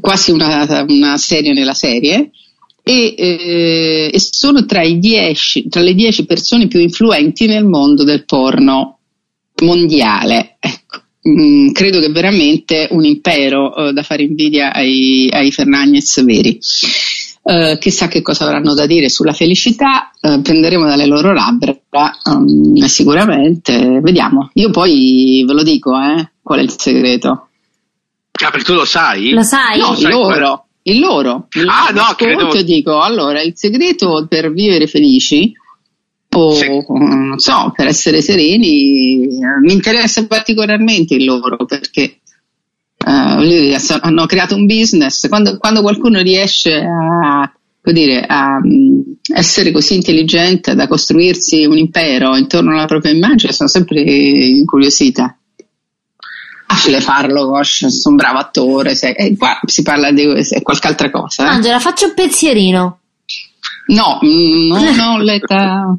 quasi 0.00 0.30
una, 0.30 0.84
una 0.88 1.16
serie 1.16 1.52
nella 1.52 1.74
serie. 1.74 2.30
E, 2.88 3.14
eh, 3.18 4.10
e 4.12 4.20
sono 4.20 4.64
tra, 4.64 4.86
dieci, 4.88 5.68
tra 5.68 5.80
le 5.80 5.92
10 5.92 6.24
persone 6.24 6.68
più 6.68 6.78
influenti 6.78 7.46
nel 7.46 7.64
mondo 7.64 8.04
del 8.04 8.24
porno 8.24 8.98
mondiale. 9.62 10.56
Ecco. 10.60 11.00
Mm, 11.28 11.72
credo 11.72 11.98
che 11.98 12.10
veramente 12.10 12.86
un 12.92 13.04
impero 13.04 13.74
eh, 13.74 13.92
da 13.92 14.04
fare 14.04 14.22
invidia 14.22 14.72
ai, 14.72 15.28
ai 15.32 15.50
Fernagnez 15.50 16.22
veri. 16.24 16.58
Eh, 17.48 17.78
chissà 17.78 18.08
che 18.08 18.22
cosa 18.22 18.44
avranno 18.44 18.74
da 18.74 18.86
dire 18.86 19.08
sulla 19.08 19.32
felicità, 19.32 20.10
eh, 20.20 20.40
prenderemo 20.42 20.84
dalle 20.86 21.06
loro 21.06 21.32
labbra 21.32 21.76
um, 22.24 22.74
sicuramente, 22.86 24.00
vediamo. 24.00 24.50
Io 24.54 24.70
poi 24.70 25.44
ve 25.46 25.52
lo 25.52 25.62
dico, 25.62 25.92
eh, 25.96 26.32
qual 26.42 26.58
è 26.58 26.62
il 26.62 26.74
segreto. 26.76 27.48
Ah, 28.44 28.50
perché 28.50 28.64
tu 28.64 28.74
lo 28.74 28.84
sai? 28.84 29.30
Lo 29.30 29.42
sai? 29.42 29.78
No, 29.78 29.94
il 29.96 30.08
loro, 30.08 30.66
il 30.82 30.98
loro. 30.98 31.46
Il 31.52 31.68
Ah, 31.68 31.90
no, 31.92 32.00
ascolto 32.02 32.14
credo- 32.24 32.52
e 32.54 32.64
dico, 32.64 33.00
allora, 33.00 33.40
il 33.40 33.52
segreto 33.56 34.26
per 34.28 34.52
vivere 34.52 34.86
felici 34.88 35.52
o 36.34 36.50
Sì. 36.52 36.66
non 36.88 37.38
so, 37.38 37.72
per 37.74 37.86
essere 37.86 38.20
sereni, 38.20 39.22
eh, 39.22 39.60
mi 39.64 39.72
interessa 39.72 40.26
particolarmente 40.26 41.14
il 41.14 41.24
loro 41.24 41.64
perché 41.64 42.18
eh, 43.06 43.76
hanno 44.00 44.26
creato 44.26 44.54
un 44.56 44.66
business. 44.66 45.28
Quando, 45.28 45.58
quando 45.58 45.80
qualcuno 45.82 46.20
riesce 46.20 46.74
a, 46.74 47.50
dire, 47.92 48.24
a 48.26 48.58
mm, 48.58 49.00
essere 49.34 49.70
così 49.70 49.94
intelligente 49.94 50.74
da 50.74 50.88
costruirsi 50.88 51.64
un 51.64 51.78
impero 51.78 52.36
intorno 52.36 52.72
alla 52.72 52.86
propria 52.86 53.12
immagine, 53.12 53.52
sono 53.52 53.68
sempre 53.68 54.00
incuriosita. 54.00 55.36
Facile 56.68 57.00
farlo, 57.00 57.46
Gosh, 57.46 57.86
sono 57.86 58.16
un 58.16 58.20
bravo 58.20 58.38
attore. 58.38 58.96
se- 58.96 59.10
eh, 59.10 59.36
qua 59.36 59.58
si 59.66 59.82
parla 59.82 60.10
di 60.10 60.26
qualche 60.62 60.88
altra 60.88 61.10
cosa. 61.10 61.44
eh. 61.44 61.48
Angela, 61.54 61.78
faccio 61.78 62.06
un 62.06 62.14
pensierino. 62.14 63.00
No, 63.88 64.18
mm, 64.24 64.68
non 64.68 64.98
ho 65.00 65.18
l'età. 65.18 65.96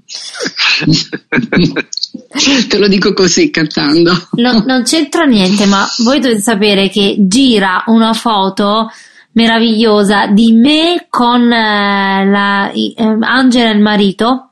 Te 2.67 2.77
lo 2.77 2.87
dico 2.87 3.13
così 3.13 3.49
cantando. 3.49 4.11
No- 4.33 4.63
non 4.65 4.83
c'entra 4.83 5.23
niente, 5.25 5.65
ma 5.65 5.87
voi 6.03 6.19
dovete 6.19 6.41
sapere 6.41 6.89
che 6.89 7.15
gira 7.19 7.83
una 7.87 8.13
foto 8.13 8.91
meravigliosa 9.33 10.27
di 10.27 10.51
me 10.53 11.05
con 11.09 11.51
eh, 11.51 12.25
la, 12.29 12.71
eh, 12.71 12.93
Angela 13.21 13.69
e 13.69 13.73
il 13.73 13.79
marito, 13.81 14.49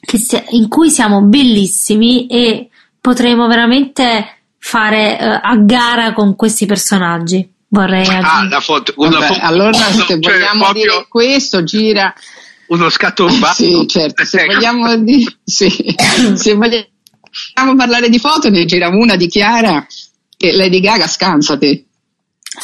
che 0.00 0.18
si- 0.18 0.42
in 0.50 0.68
cui 0.68 0.90
siamo 0.90 1.22
bellissimi 1.22 2.26
e 2.28 2.68
potremo 3.00 3.46
veramente 3.48 4.36
fare 4.58 5.18
eh, 5.18 5.24
a 5.42 5.56
gara 5.56 6.12
con 6.12 6.36
questi 6.36 6.66
personaggi. 6.66 7.48
Vorrei 7.68 8.06
Ah, 8.06 8.18
aggiungere. 8.18 8.48
la 8.50 8.60
foto, 8.60 8.92
una 8.96 9.18
Vabbè, 9.18 9.26
foto, 9.26 9.40
allora, 9.42 9.72
se 9.90 10.02
cioè, 10.04 10.18
vogliamo 10.18 10.64
proprio 10.64 10.84
dire 10.92 11.06
questo, 11.08 11.64
gira. 11.64 12.14
Uno 12.72 12.88
scatto 12.88 13.24
urbato. 13.24 13.54
Sì, 13.54 13.86
certo. 13.86 14.24
Se 14.24 14.40
Ecco. 14.40 14.54
vogliamo, 14.54 14.96
di- 14.96 15.36
sì, 15.44 15.68
se 16.34 16.54
vogliamo 16.54 17.76
parlare 17.76 18.08
di 18.08 18.18
foto, 18.18 18.48
ne 18.50 18.64
gira 18.64 18.88
una 18.88 19.16
di 19.16 19.26
Chiara 19.28 19.86
che 20.36 20.52
Lady 20.52 20.80
Gaga 20.80 21.06
scansate. 21.06 21.84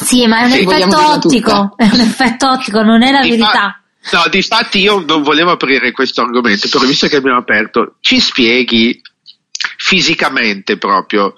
Sì, 0.03 0.25
ma 0.27 0.41
è 0.41 0.43
un 0.45 0.51
Sì, 0.51 0.59
effetto 0.61 0.97
ottico, 1.11 1.73
è 1.77 1.85
un 1.91 1.99
effetto 1.99 2.47
ottico, 2.49 2.81
non 2.83 3.01
è 3.03 3.11
la 3.11 3.21
Di 3.21 3.29
verità. 3.29 3.49
fa- 3.51 4.17
No, 4.17 4.23
difatti 4.29 4.79
io 4.79 4.99
non 5.05 5.21
volevo 5.23 5.51
aprire 5.51 5.91
questo 5.91 6.21
argomento, 6.21 6.67
però 6.69 6.85
visto 6.85 7.07
che 7.07 7.17
abbiamo 7.17 7.37
aperto, 7.39 7.95
ci 7.99 8.19
spieghi 8.19 8.99
fisicamente 9.77 10.77
proprio 10.77 11.33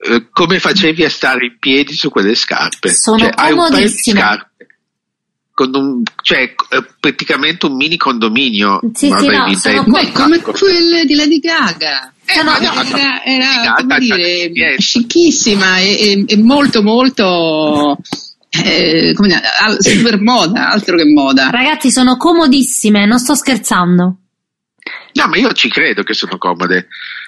eh, 0.00 0.28
come 0.30 0.60
facevi 0.60 1.04
a 1.04 1.10
stare 1.10 1.46
in 1.46 1.56
piedi 1.58 1.94
su 1.94 2.08
quelle 2.08 2.34
scarpe. 2.34 2.94
Sono 2.94 3.18
cioè, 3.18 3.30
hai 3.34 3.50
un 3.52 3.58
paio 3.58 3.68
di 3.70 3.74
comodissime. 3.74 4.20
Scarpe 5.58 5.70
con 5.70 5.74
un, 5.74 6.02
cioè, 6.22 6.54
eh, 6.70 6.84
praticamente 7.00 7.66
un 7.66 7.74
mini 7.74 7.96
condominio. 7.96 8.80
Sì, 8.92 9.08
ma 9.08 9.18
sì, 9.18 9.26
no, 9.26 9.54
sono 9.56 9.96
è 9.96 10.12
come 10.12 10.36
sacco. 10.36 10.52
quelle 10.52 11.04
di 11.04 11.14
Lady 11.14 11.40
Gaga. 11.40 12.12
Eh, 12.24 12.42
ma 12.44 12.58
no, 12.58 12.72
era, 12.82 13.24
era, 13.24 13.62
Gaga, 13.64 13.96
come 13.96 13.98
dire, 13.98 14.76
scicchissima 14.78 15.78
e, 15.78 15.98
e- 16.00 16.24
e 16.26 16.36
molto 16.36 16.82
molto 16.82 17.98
eh, 18.50 19.12
come 19.14 19.28
dire, 19.28 19.42
super 19.80 20.20
moda, 20.20 20.70
altro 20.70 20.96
che 20.96 21.04
moda. 21.04 21.50
Ragazzi, 21.50 21.90
sono 21.90 22.16
comodissime, 22.16 23.06
non 23.06 23.18
sto 23.18 23.34
scherzando. 23.34 24.16
No, 25.12 25.26
ma 25.26 25.36
io 25.36 25.52
ci 25.52 25.68
credo 25.68 26.02
che 26.02 26.14
sono 26.14 26.38
comode, 26.38 26.86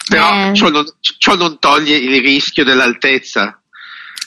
però 0.08 0.50
Eh. 0.50 0.54
ciò, 0.54 0.68
non, 0.68 0.84
ciò 1.00 1.34
non 1.34 1.58
toglie 1.58 1.96
il 1.96 2.20
rischio 2.20 2.62
dell'altezza. 2.62 3.60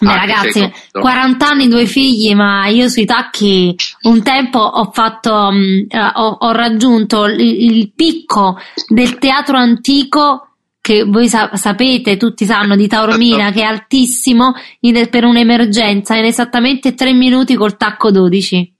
Beh, 0.06 0.16
ragazzi, 0.16 0.52
sei 0.52 0.62
comodo. 0.92 1.12
40 1.12 1.48
anni, 1.48 1.68
due 1.68 1.86
figli, 1.86 2.34
ma 2.34 2.68
io 2.68 2.90
sui 2.90 3.06
tacchi 3.06 3.76
un 4.04 4.22
tempo 4.24 4.60
ho 4.60 4.92
fatto, 4.92 5.52
mh, 5.52 5.86
eh, 5.90 6.12
ho, 6.16 6.38
ho 6.40 6.52
raggiunto 6.52 7.26
il, 7.26 7.40
il 7.40 7.92
picco 7.94 8.58
del 8.88 9.18
teatro 9.18 9.58
antico 9.58 10.48
che 10.82 11.04
voi 11.06 11.30
sa- 11.30 11.52
sapete, 11.56 12.18
tutti 12.18 12.44
sanno 12.46 12.76
di 12.76 12.88
Taormina, 12.88 13.52
che 13.52 13.62
è 13.62 13.66
altissimo 13.66 14.54
in- 14.82 15.08
per 15.10 15.24
un'emergenza 15.24 16.16
in 16.16 16.26
esattamente 16.26 16.94
3 16.94 17.14
minuti 17.14 17.56
col 17.56 17.78
tacco 17.78 18.12
12. 18.12 18.74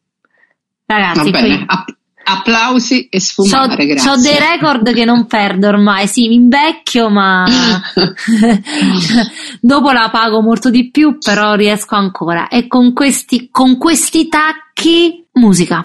Va 0.86 0.96
Ragazzi, 0.98 1.30
bene, 1.30 1.66
qui 1.66 1.96
applausi 2.24 3.08
e 3.10 3.20
sfumare, 3.20 3.86
grazie. 3.86 4.10
c'ho 4.10 4.18
dei 4.18 4.38
record 4.38 4.94
che 4.94 5.06
non 5.06 5.28
perdo 5.28 5.68
ormai, 5.68 6.08
sì, 6.08 6.28
mi 6.28 6.36
invecchio, 6.36 7.10
ma 7.10 7.46
dopo 9.60 9.92
la 9.92 10.10
pago 10.12 10.42
molto 10.42 10.70
di 10.70 10.90
più, 10.90 11.18
però 11.18 11.56
riesco 11.56 11.96
ancora. 11.96 12.48
E 12.48 12.68
con 12.68 12.94
questi, 12.94 13.50
con 13.52 13.78
questi 13.78 14.28
tacchi, 14.28 15.26
musica. 15.34 15.82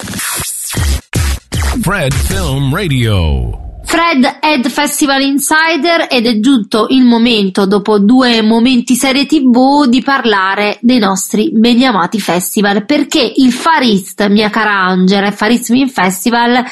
Fred 1.80 2.12
Film 2.12 2.74
Radio. 2.74 3.67
Fred 3.88 4.40
Ed 4.42 4.68
Festival 4.68 5.22
Insider 5.22 6.08
ed 6.10 6.26
è 6.26 6.40
giunto 6.40 6.88
il 6.90 7.04
momento, 7.04 7.64
dopo 7.64 7.98
due 7.98 8.42
momenti 8.42 8.94
serie 8.94 9.24
tv, 9.24 9.86
di 9.86 10.02
parlare 10.02 10.78
dei 10.82 10.98
nostri 10.98 11.50
beniamati 11.50 12.20
festival, 12.20 12.84
perché 12.84 13.32
il 13.36 13.50
Far 13.50 13.80
East, 13.82 14.28
mia 14.28 14.50
cara 14.50 14.84
Angela, 14.84 15.32
Far 15.32 15.52
East 15.52 15.72
Film 15.72 15.88
Festival 15.88 16.62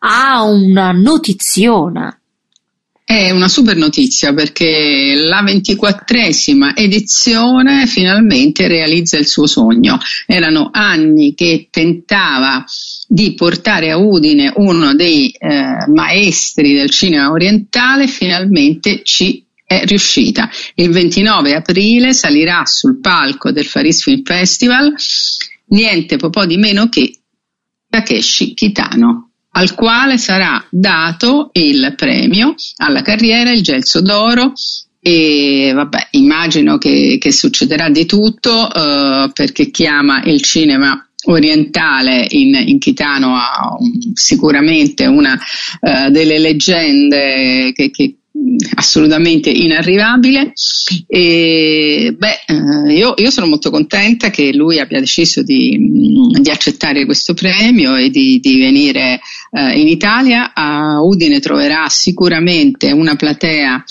ha 0.00 0.42
una 0.42 0.92
notiziona. 0.92 2.14
È 3.02 3.30
una 3.30 3.48
super 3.48 3.78
notizia 3.78 4.34
perché 4.34 5.14
la 5.16 5.40
ventiquattresima 5.42 6.76
edizione 6.76 7.86
finalmente 7.86 8.68
realizza 8.68 9.16
il 9.16 9.26
suo 9.26 9.46
sogno. 9.46 9.98
Erano 10.26 10.68
anni 10.70 11.32
che 11.34 11.68
tentava 11.70 12.62
di 13.10 13.32
portare 13.32 13.90
a 13.90 13.96
Udine 13.96 14.52
uno 14.56 14.94
dei 14.94 15.30
eh, 15.30 15.86
maestri 15.88 16.74
del 16.74 16.90
cinema 16.90 17.30
orientale, 17.30 18.06
finalmente 18.06 19.00
ci 19.02 19.42
è 19.64 19.84
riuscita. 19.84 20.50
Il 20.74 20.90
29 20.90 21.54
aprile 21.54 22.12
salirà 22.12 22.62
sul 22.66 23.00
palco 23.00 23.50
del 23.50 23.64
Faris 23.64 24.02
Film 24.02 24.22
Festival 24.22 24.94
niente 25.68 26.16
po' 26.16 26.46
di 26.46 26.56
meno 26.56 26.88
che 26.88 27.18
Takeshi 27.88 28.54
Kitano 28.54 29.30
al 29.52 29.74
quale 29.74 30.18
sarà 30.18 30.64
dato 30.70 31.50
il 31.54 31.94
premio 31.96 32.54
alla 32.76 33.02
carriera, 33.02 33.50
il 33.50 33.62
Gelso 33.62 34.00
d'Oro 34.00 34.52
e 35.00 35.72
vabbè, 35.74 36.08
immagino 36.12 36.78
che, 36.78 37.16
che 37.18 37.32
succederà 37.32 37.88
di 37.88 38.04
tutto 38.04 38.72
eh, 38.72 39.30
perché 39.32 39.70
chiama 39.70 40.22
il 40.22 40.42
cinema 40.42 41.07
orientale 41.28 42.26
in, 42.30 42.54
in 42.54 42.78
Kitano 42.78 43.34
ha 43.36 43.76
un- 43.78 44.12
sicuramente 44.14 45.06
una 45.06 45.38
eh, 45.80 46.10
delle 46.10 46.38
leggende 46.38 47.72
che, 47.74 47.90
che 47.90 48.14
assolutamente 48.74 49.50
inarrivabile. 49.50 50.52
E 51.06 52.14
beh 52.16 52.88
eh, 52.88 52.94
io, 52.94 53.14
io 53.16 53.30
sono 53.30 53.46
molto 53.46 53.70
contenta 53.70 54.30
che 54.30 54.54
lui 54.54 54.78
abbia 54.78 55.00
deciso 55.00 55.42
di, 55.42 55.76
mm, 55.78 56.40
di 56.40 56.50
accettare 56.50 57.04
questo 57.04 57.34
premio 57.34 57.96
e 57.96 58.10
di, 58.10 58.38
di 58.40 58.58
venire 58.58 59.20
eh, 59.50 59.78
in 59.80 59.88
Italia. 59.88 60.52
A 60.54 61.02
Udine 61.02 61.40
troverà 61.40 61.88
sicuramente 61.88 62.92
una 62.92 63.16
platea 63.16 63.84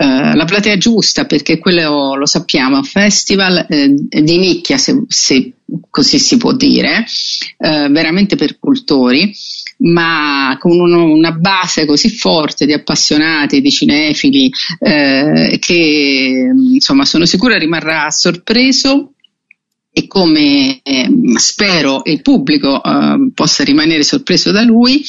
eh, 0.00 0.36
la 0.36 0.44
platea 0.44 0.76
giusta 0.76 1.24
perché 1.24 1.58
quello 1.58 2.14
lo 2.14 2.24
sappiamo 2.24 2.76
è 2.76 2.78
un 2.78 2.84
festival 2.84 3.66
eh, 3.68 3.92
di 4.22 4.38
nicchia 4.38 4.76
se, 4.78 5.02
se 5.08 5.54
così 5.90 6.20
si 6.20 6.36
può 6.36 6.52
dire 6.52 7.04
eh, 7.58 7.88
veramente 7.88 8.36
per 8.36 8.60
cultori 8.60 9.34
ma 9.78 10.56
con 10.60 10.78
uno- 10.78 11.10
una 11.12 11.32
base 11.32 11.84
così 11.84 12.10
forte 12.10 12.64
di 12.64 12.72
appassionati, 12.72 13.60
di 13.60 13.70
cinefili, 13.70 14.50
eh, 14.80 15.56
che 15.60 16.52
insomma 16.74 17.04
sono 17.04 17.24
sicura 17.24 17.58
rimarrà 17.58 18.08
sorpreso 18.10 19.14
e 19.90 20.06
come 20.06 20.80
ehm, 20.82 21.34
spero 21.36 22.02
il 22.04 22.22
pubblico 22.22 22.82
eh, 22.82 23.30
possa 23.34 23.64
rimanere 23.64 24.04
sorpreso 24.04 24.52
da 24.52 24.62
lui, 24.62 25.02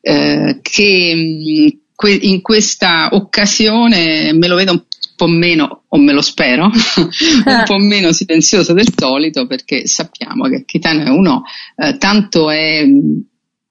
eh, 0.00 0.58
che 0.62 1.78
in 2.20 2.40
questa 2.42 3.10
occasione 3.12 4.32
me 4.32 4.48
lo 4.48 4.56
vedo 4.56 4.72
un 4.72 4.82
po' 5.16 5.26
meno, 5.26 5.84
o 5.88 5.98
me 5.98 6.12
lo 6.12 6.20
spero, 6.20 6.64
un 7.44 7.62
po' 7.64 7.78
meno 7.78 8.12
silenzioso 8.12 8.72
del 8.72 8.88
solito 8.96 9.46
perché 9.46 9.86
sappiamo 9.86 10.48
che 10.48 10.64
Kitano 10.64 11.04
è 11.04 11.08
uno, 11.08 11.44
eh, 11.76 11.96
tanto 11.98 12.50
è 12.50 12.84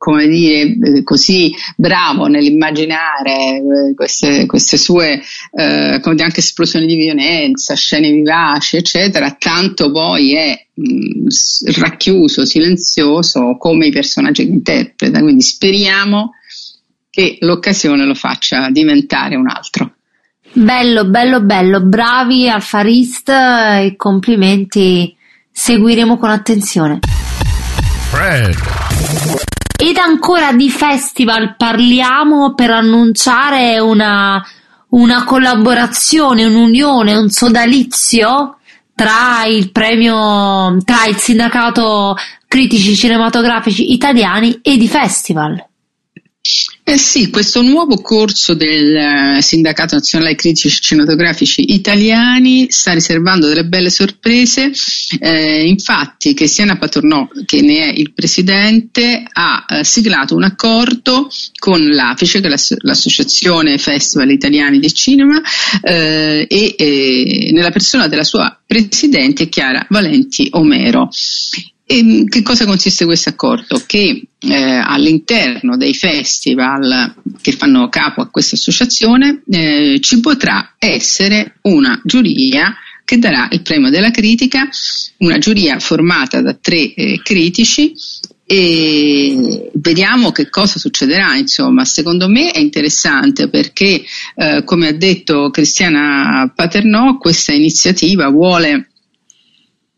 come 0.02 0.28
dire, 0.28 0.62
eh, 0.62 1.04
così 1.04 1.54
bravo 1.78 2.26
nell'immaginare 2.26 3.58
eh, 3.58 3.94
queste, 3.94 4.48
queste 4.48 4.78
sue 4.78 5.22
eh, 5.54 6.02
anche 6.02 6.40
esplosioni 6.40 6.88
di 6.88 6.96
violenza, 6.96 7.76
scene 7.76 8.12
vivaci, 8.12 8.78
eccetera, 8.78 9.36
tanto 9.38 9.92
poi 9.92 10.34
è 10.34 10.66
mh, 10.74 11.28
racchiuso, 11.80 12.46
silenzioso 12.46 13.58
come 13.60 13.86
i 13.86 13.92
personaggi 13.92 14.44
che 14.44 14.52
interpreta. 14.52 15.22
Quindi 15.22 15.44
speriamo 15.44 16.32
che 17.12 17.38
l'occasione 17.42 18.06
lo 18.06 18.16
faccia 18.16 18.70
diventare 18.72 19.36
un 19.36 19.50
altro. 19.50 19.96
Bello, 20.54 21.06
bello, 21.06 21.42
bello, 21.42 21.82
bravi 21.82 22.50
al 22.50 22.62
Farist 22.62 23.30
e 23.30 23.94
complimenti, 23.98 25.16
seguiremo 25.52 26.18
con 26.18 26.30
attenzione. 26.30 27.00
Fred. 28.10 28.56
Ed 29.78 29.98
ancora 29.98 30.54
di 30.54 30.70
festival 30.70 31.56
parliamo 31.58 32.54
per 32.54 32.72
annunciare 32.72 33.80
una, 33.80 34.44
una 34.90 35.24
collaborazione, 35.24 36.46
un'unione, 36.46 37.16
un 37.16 37.30
sodalizio 37.30 38.58
tra 38.94 39.46
il 39.48 39.72
premio, 39.72 40.78
tra 40.84 41.06
il 41.08 41.16
sindacato 41.16 42.16
critici 42.48 42.96
cinematografici 42.96 43.94
italiani 43.94 44.60
e 44.62 44.78
di 44.78 44.88
festival. 44.88 45.70
Eh 46.84 46.98
sì, 46.98 47.30
questo 47.30 47.62
nuovo 47.62 48.02
corso 48.02 48.54
del 48.54 48.96
eh, 48.96 49.42
Sindacato 49.42 49.96
Nazionale 49.96 50.36
Critici 50.36 50.82
Cinematografici 50.82 51.74
Italiani 51.74 52.66
sta 52.70 52.92
riservando 52.92 53.48
delle 53.48 53.66
belle 53.66 53.90
sorprese. 53.90 54.72
Eh, 55.20 55.68
infatti, 55.68 56.34
Cristiana 56.34 56.78
Patornò, 56.78 57.30
che 57.46 57.62
ne 57.62 57.86
è 57.86 57.94
il 57.96 58.12
presidente, 58.14 59.24
ha 59.32 59.66
eh, 59.70 59.84
siglato 59.86 60.36
un 60.36 60.44
accordo 60.44 61.30
con 61.58 61.80
l'AFICE, 61.88 62.42
che 62.42 62.48
è 62.48 62.50
l'ass- 62.50 62.76
l'Associazione 62.80 63.78
Festival 63.78 64.32
Italiani 64.32 64.80
di 64.80 64.94
Cinema, 64.94 65.42
eh, 65.82 66.46
e 66.50 66.76
eh, 66.78 67.52
nella 67.54 67.72
persona 67.72 68.08
della 68.08 68.26
sua 68.26 68.60
presidente 68.66 69.48
Chiara 69.48 69.86
Valenti 69.90 70.48
Omero. 70.52 71.10
E 71.92 72.24
che 72.30 72.42
cosa 72.42 72.64
consiste 72.64 73.04
questo 73.04 73.28
accordo? 73.28 73.84
Che 73.86 74.24
eh, 74.40 74.54
all'interno 74.54 75.76
dei 75.76 75.94
festival 75.94 77.14
che 77.42 77.52
fanno 77.52 77.90
capo 77.90 78.22
a 78.22 78.30
questa 78.30 78.56
associazione 78.56 79.42
eh, 79.50 80.00
ci 80.00 80.22
potrà 80.22 80.76
essere 80.80 81.58
una 81.64 82.00
giuria 82.06 82.74
che 83.04 83.18
darà 83.18 83.50
il 83.52 83.62
premio 83.62 83.90
della 83.90 84.10
critica, 84.10 84.70
una 85.18 85.38
giuria 85.38 85.80
formata 85.80 86.42
da 86.42 86.54
tre 86.54 86.94
eh, 86.94 87.20
critici 87.22 87.92
e 88.46 89.70
vediamo 89.74 90.32
che 90.32 90.50
cosa 90.50 90.80
succederà. 90.80 91.36
Insomma, 91.36 91.84
secondo 91.84 92.30
me 92.30 92.52
è 92.52 92.60
interessante 92.60 93.50
perché, 93.50 94.02
eh, 94.36 94.64
come 94.64 94.88
ha 94.88 94.94
detto 94.94 95.50
Cristiana 95.50 96.50
Paternò, 96.56 97.18
questa 97.18 97.52
iniziativa 97.52 98.30
vuole 98.30 98.91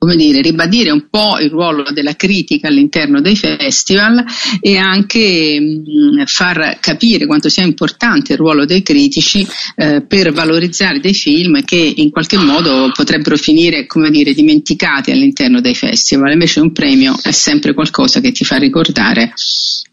come 0.03 0.17
dire, 0.17 0.41
ribadire 0.41 0.91
un 0.91 1.05
po' 1.09 1.39
il 1.39 1.49
ruolo 1.49 1.85
della 1.93 2.17
critica 2.17 2.67
all'interno 2.67 3.21
dei 3.21 3.37
festival 3.37 4.21
e 4.59 4.75
anche 4.75 5.57
mh, 5.57 6.25
far 6.25 6.77
capire 6.81 7.25
quanto 7.25 7.47
sia 7.47 7.63
importante 7.63 8.33
il 8.33 8.37
ruolo 8.37 8.65
dei 8.65 8.83
critici 8.83 9.47
eh, 9.77 10.01
per 10.05 10.33
valorizzare 10.33 10.99
dei 10.99 11.13
film 11.13 11.63
che 11.63 11.93
in 11.95 12.09
qualche 12.09 12.35
modo 12.35 12.91
potrebbero 12.93 13.37
finire, 13.37 13.85
come 13.85 14.11
dire, 14.11 14.33
dimenticati 14.33 15.11
all'interno 15.11 15.61
dei 15.61 15.73
festival. 15.73 16.33
Invece 16.33 16.59
un 16.59 16.73
premio 16.73 17.17
è 17.23 17.31
sempre 17.31 17.73
qualcosa 17.73 18.19
che 18.19 18.33
ti 18.33 18.43
fa 18.43 18.57
ricordare 18.57 19.31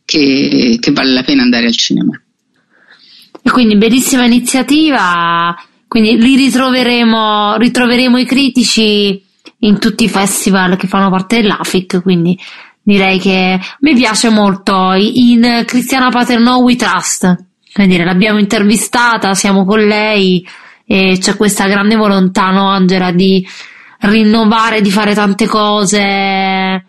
che, 0.04 0.76
che 0.80 0.90
vale 0.90 1.12
la 1.12 1.22
pena 1.22 1.42
andare 1.42 1.66
al 1.66 1.76
cinema. 1.76 2.20
Quindi 3.44 3.76
bellissima 3.76 4.24
iniziativa, 4.24 5.54
quindi 5.86 6.20
li 6.20 6.34
ritroveremo, 6.34 7.58
ritroveremo 7.58 8.18
i 8.18 8.26
critici 8.26 9.28
in 9.60 9.78
tutti 9.78 10.04
i 10.04 10.08
festival 10.08 10.76
che 10.76 10.86
fanno 10.86 11.10
parte 11.10 11.40
dell'AFIC, 11.40 12.02
quindi 12.02 12.38
direi 12.82 13.18
che 13.18 13.58
mi 13.80 13.94
piace 13.94 14.28
molto. 14.30 14.92
In 14.92 15.64
Cristiana 15.66 16.10
Paterno 16.10 16.58
We 16.58 16.76
Trust, 16.76 17.36
quindi 17.72 17.96
l'abbiamo 17.98 18.38
intervistata, 18.38 19.34
siamo 19.34 19.64
con 19.64 19.80
lei 19.80 20.46
e 20.86 21.18
c'è 21.20 21.36
questa 21.36 21.66
grande 21.66 21.96
volontà, 21.96 22.50
no 22.50 22.68
Angela, 22.68 23.12
di 23.12 23.46
rinnovare, 24.00 24.80
di 24.80 24.90
fare 24.90 25.14
tante 25.14 25.46
cose, 25.46 26.84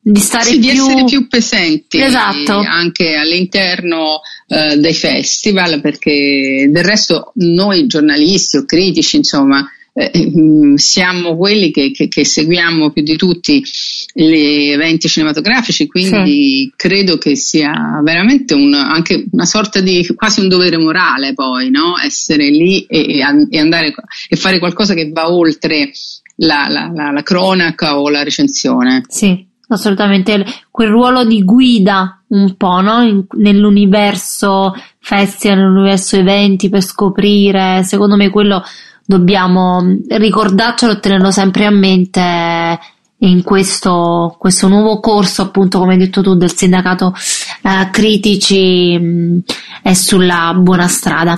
di 0.00 0.20
stare 0.20 0.44
sì, 0.44 0.58
più... 0.58 0.60
di 0.60 0.68
essere 0.76 1.04
più 1.04 1.28
presenti 1.28 2.00
esatto. 2.00 2.58
anche 2.58 3.14
all'interno 3.14 4.20
eh, 4.48 4.76
dei 4.76 4.94
festival, 4.94 5.80
perché 5.80 6.68
del 6.70 6.84
resto 6.84 7.32
noi 7.36 7.86
giornalisti 7.86 8.56
o 8.56 8.64
critici, 8.64 9.16
insomma, 9.16 9.66
eh, 9.98 10.30
mm, 10.38 10.74
siamo 10.74 11.38
quelli 11.38 11.70
che, 11.70 11.90
che, 11.90 12.08
che, 12.08 12.22
seguiamo 12.22 12.90
più 12.90 13.02
di 13.02 13.16
tutti 13.16 13.64
gli 14.12 14.68
eventi 14.68 15.08
cinematografici, 15.08 15.86
quindi 15.86 16.64
sì. 16.64 16.72
credo 16.76 17.16
che 17.16 17.34
sia 17.34 18.02
veramente 18.04 18.52
un, 18.52 18.74
anche 18.74 19.24
una 19.30 19.46
sorta 19.46 19.80
di 19.80 20.06
quasi 20.14 20.40
un 20.40 20.48
dovere 20.48 20.76
morale 20.76 21.32
poi, 21.32 21.70
no? 21.70 21.96
essere 21.98 22.50
lì 22.50 22.82
e, 22.82 23.20
e, 23.50 23.58
andare 23.58 23.94
e 24.28 24.36
fare 24.36 24.58
qualcosa 24.58 24.92
che 24.92 25.10
va 25.10 25.32
oltre 25.32 25.90
la, 26.36 26.66
la, 26.68 26.90
la, 26.92 27.10
la 27.10 27.22
cronaca 27.22 27.98
o 27.98 28.10
la 28.10 28.22
recensione. 28.22 29.02
Sì, 29.08 29.46
assolutamente, 29.68 30.44
quel 30.70 30.90
ruolo 30.90 31.24
di 31.24 31.42
guida 31.42 32.22
un 32.28 32.54
po' 32.58 32.80
no? 32.82 33.24
Nell'universo 33.30 34.74
festival, 34.98 35.56
nell'universo 35.56 36.16
eventi 36.16 36.68
per 36.68 36.82
scoprire, 36.82 37.82
secondo 37.82 38.16
me 38.16 38.28
quello 38.28 38.62
dobbiamo 39.06 39.82
ricordarcelo 40.08 40.92
e 40.92 41.00
tenerlo 41.00 41.30
sempre 41.30 41.64
a 41.64 41.70
mente 41.70 42.78
in 43.18 43.42
questo, 43.42 44.36
questo 44.38 44.68
nuovo 44.68 45.00
corso, 45.00 45.42
appunto, 45.42 45.78
come 45.78 45.92
hai 45.92 45.98
detto 45.98 46.22
tu, 46.22 46.34
del 46.34 46.54
sindacato 46.54 47.14
eh, 47.62 47.88
critici 47.90 48.98
mh, 48.98 49.38
è 49.82 49.94
sulla 49.94 50.52
buona 50.54 50.88
strada. 50.88 51.36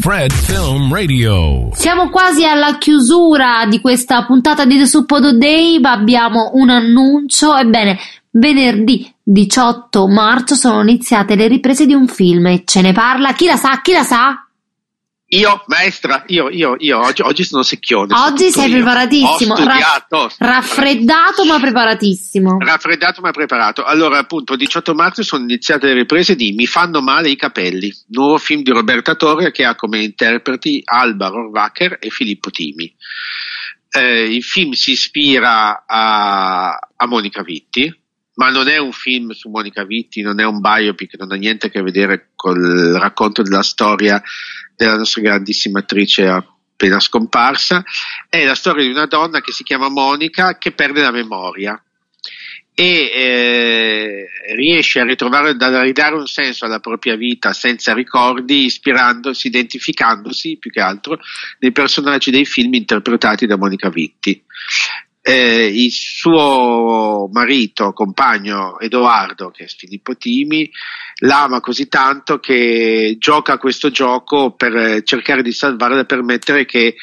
Fred 0.00 0.30
Film 0.32 0.92
Radio. 0.92 1.70
Siamo 1.72 2.08
quasi 2.10 2.44
alla 2.44 2.78
chiusura 2.78 3.66
di 3.68 3.80
questa 3.80 4.24
puntata 4.24 4.64
di 4.64 4.78
The 4.78 4.86
Suppodo 4.86 5.36
Day, 5.36 5.80
ma 5.80 5.92
abbiamo 5.92 6.50
un 6.54 6.70
annuncio. 6.70 7.56
Ebbene, 7.56 7.98
venerdì 8.30 9.12
18 9.22 10.06
marzo 10.06 10.54
sono 10.54 10.82
iniziate 10.82 11.34
le 11.34 11.48
riprese 11.48 11.84
di 11.84 11.94
un 11.94 12.06
film 12.06 12.46
e 12.46 12.62
ce 12.64 12.80
ne 12.80 12.92
parla. 12.92 13.32
Chi 13.32 13.46
la 13.46 13.56
sa? 13.56 13.80
Chi 13.82 13.92
la 13.92 14.04
sa? 14.04 14.47
Io, 15.30 15.62
maestra, 15.66 16.24
io, 16.28 16.48
io, 16.48 16.76
io 16.78 16.98
oggi, 16.98 17.20
oggi 17.20 17.44
sono 17.44 17.62
secchione. 17.62 18.14
Oggi 18.14 18.50
sei 18.50 18.70
preparatissimo. 18.70 19.52
Ho 19.52 19.56
studiato. 19.56 20.30
raffreddato 20.38 21.44
ma 21.44 21.60
preparatissimo. 21.60 22.56
Raffreddato 22.58 23.20
ma 23.20 23.30
preparato. 23.30 23.84
Allora, 23.84 24.16
appunto, 24.16 24.56
18 24.56 24.94
marzo 24.94 25.22
sono 25.22 25.42
iniziate 25.42 25.88
le 25.88 25.92
riprese 25.92 26.34
di 26.34 26.52
Mi 26.52 26.64
fanno 26.64 27.02
male 27.02 27.28
i 27.28 27.36
capelli, 27.36 27.92
nuovo 28.06 28.38
film 28.38 28.62
di 28.62 28.70
Roberta 28.70 29.16
Torre 29.16 29.50
che 29.50 29.66
ha 29.66 29.74
come 29.74 30.02
interpreti 30.02 30.80
Alba 30.82 31.28
Rohrwacher 31.28 31.98
e 32.00 32.08
Filippo 32.08 32.48
Timi. 32.48 32.90
Eh, 33.90 34.34
il 34.34 34.42
film 34.42 34.72
si 34.72 34.92
ispira 34.92 35.84
a, 35.86 36.70
a 36.70 37.06
Monica 37.06 37.42
Vitti, 37.42 37.94
ma 38.36 38.48
non 38.48 38.66
è 38.68 38.78
un 38.78 38.92
film 38.92 39.32
su 39.32 39.50
Monica 39.50 39.84
Vitti, 39.84 40.22
non 40.22 40.40
è 40.40 40.44
un 40.44 40.60
biopic, 40.60 41.18
non 41.18 41.32
ha 41.32 41.36
niente 41.36 41.66
a 41.66 41.70
che 41.70 41.82
vedere 41.82 42.30
col 42.34 42.96
racconto 42.98 43.42
della 43.42 43.62
storia 43.62 44.22
della 44.78 44.96
nostra 44.96 45.20
grandissima 45.20 45.80
attrice 45.80 46.24
appena 46.28 47.00
scomparsa, 47.00 47.82
è 48.28 48.44
la 48.44 48.54
storia 48.54 48.84
di 48.84 48.90
una 48.90 49.06
donna 49.06 49.40
che 49.40 49.50
si 49.50 49.64
chiama 49.64 49.88
Monica 49.88 50.56
che 50.56 50.70
perde 50.70 51.00
la 51.00 51.10
memoria 51.10 51.82
e 52.72 53.10
eh, 53.12 54.26
riesce 54.54 55.00
a 55.00 55.04
ritrovare, 55.04 55.56
a 55.58 55.82
ridare 55.82 56.14
un 56.14 56.28
senso 56.28 56.64
alla 56.64 56.78
propria 56.78 57.16
vita 57.16 57.52
senza 57.52 57.92
ricordi, 57.92 58.66
ispirandosi, 58.66 59.48
identificandosi 59.48 60.58
più 60.58 60.70
che 60.70 60.80
altro 60.80 61.18
nei 61.58 61.72
personaggi 61.72 62.30
dei 62.30 62.44
film 62.44 62.74
interpretati 62.74 63.46
da 63.46 63.56
Monica 63.56 63.90
Vitti. 63.90 64.40
Eh, 65.28 65.66
il 65.66 65.90
suo 65.90 67.28
marito, 67.30 67.92
compagno 67.92 68.78
Edoardo, 68.80 69.50
che 69.50 69.64
è 69.64 69.66
Filippo 69.66 70.16
Timi, 70.16 70.70
l'ama 71.16 71.60
così 71.60 71.86
tanto 71.86 72.38
che 72.38 73.16
gioca 73.18 73.58
questo 73.58 73.90
gioco 73.90 74.52
per 74.52 75.02
cercare 75.02 75.42
di 75.42 75.52
salvarla 75.52 76.00
e 76.00 76.06
permettere 76.06 76.64
che 76.64 76.94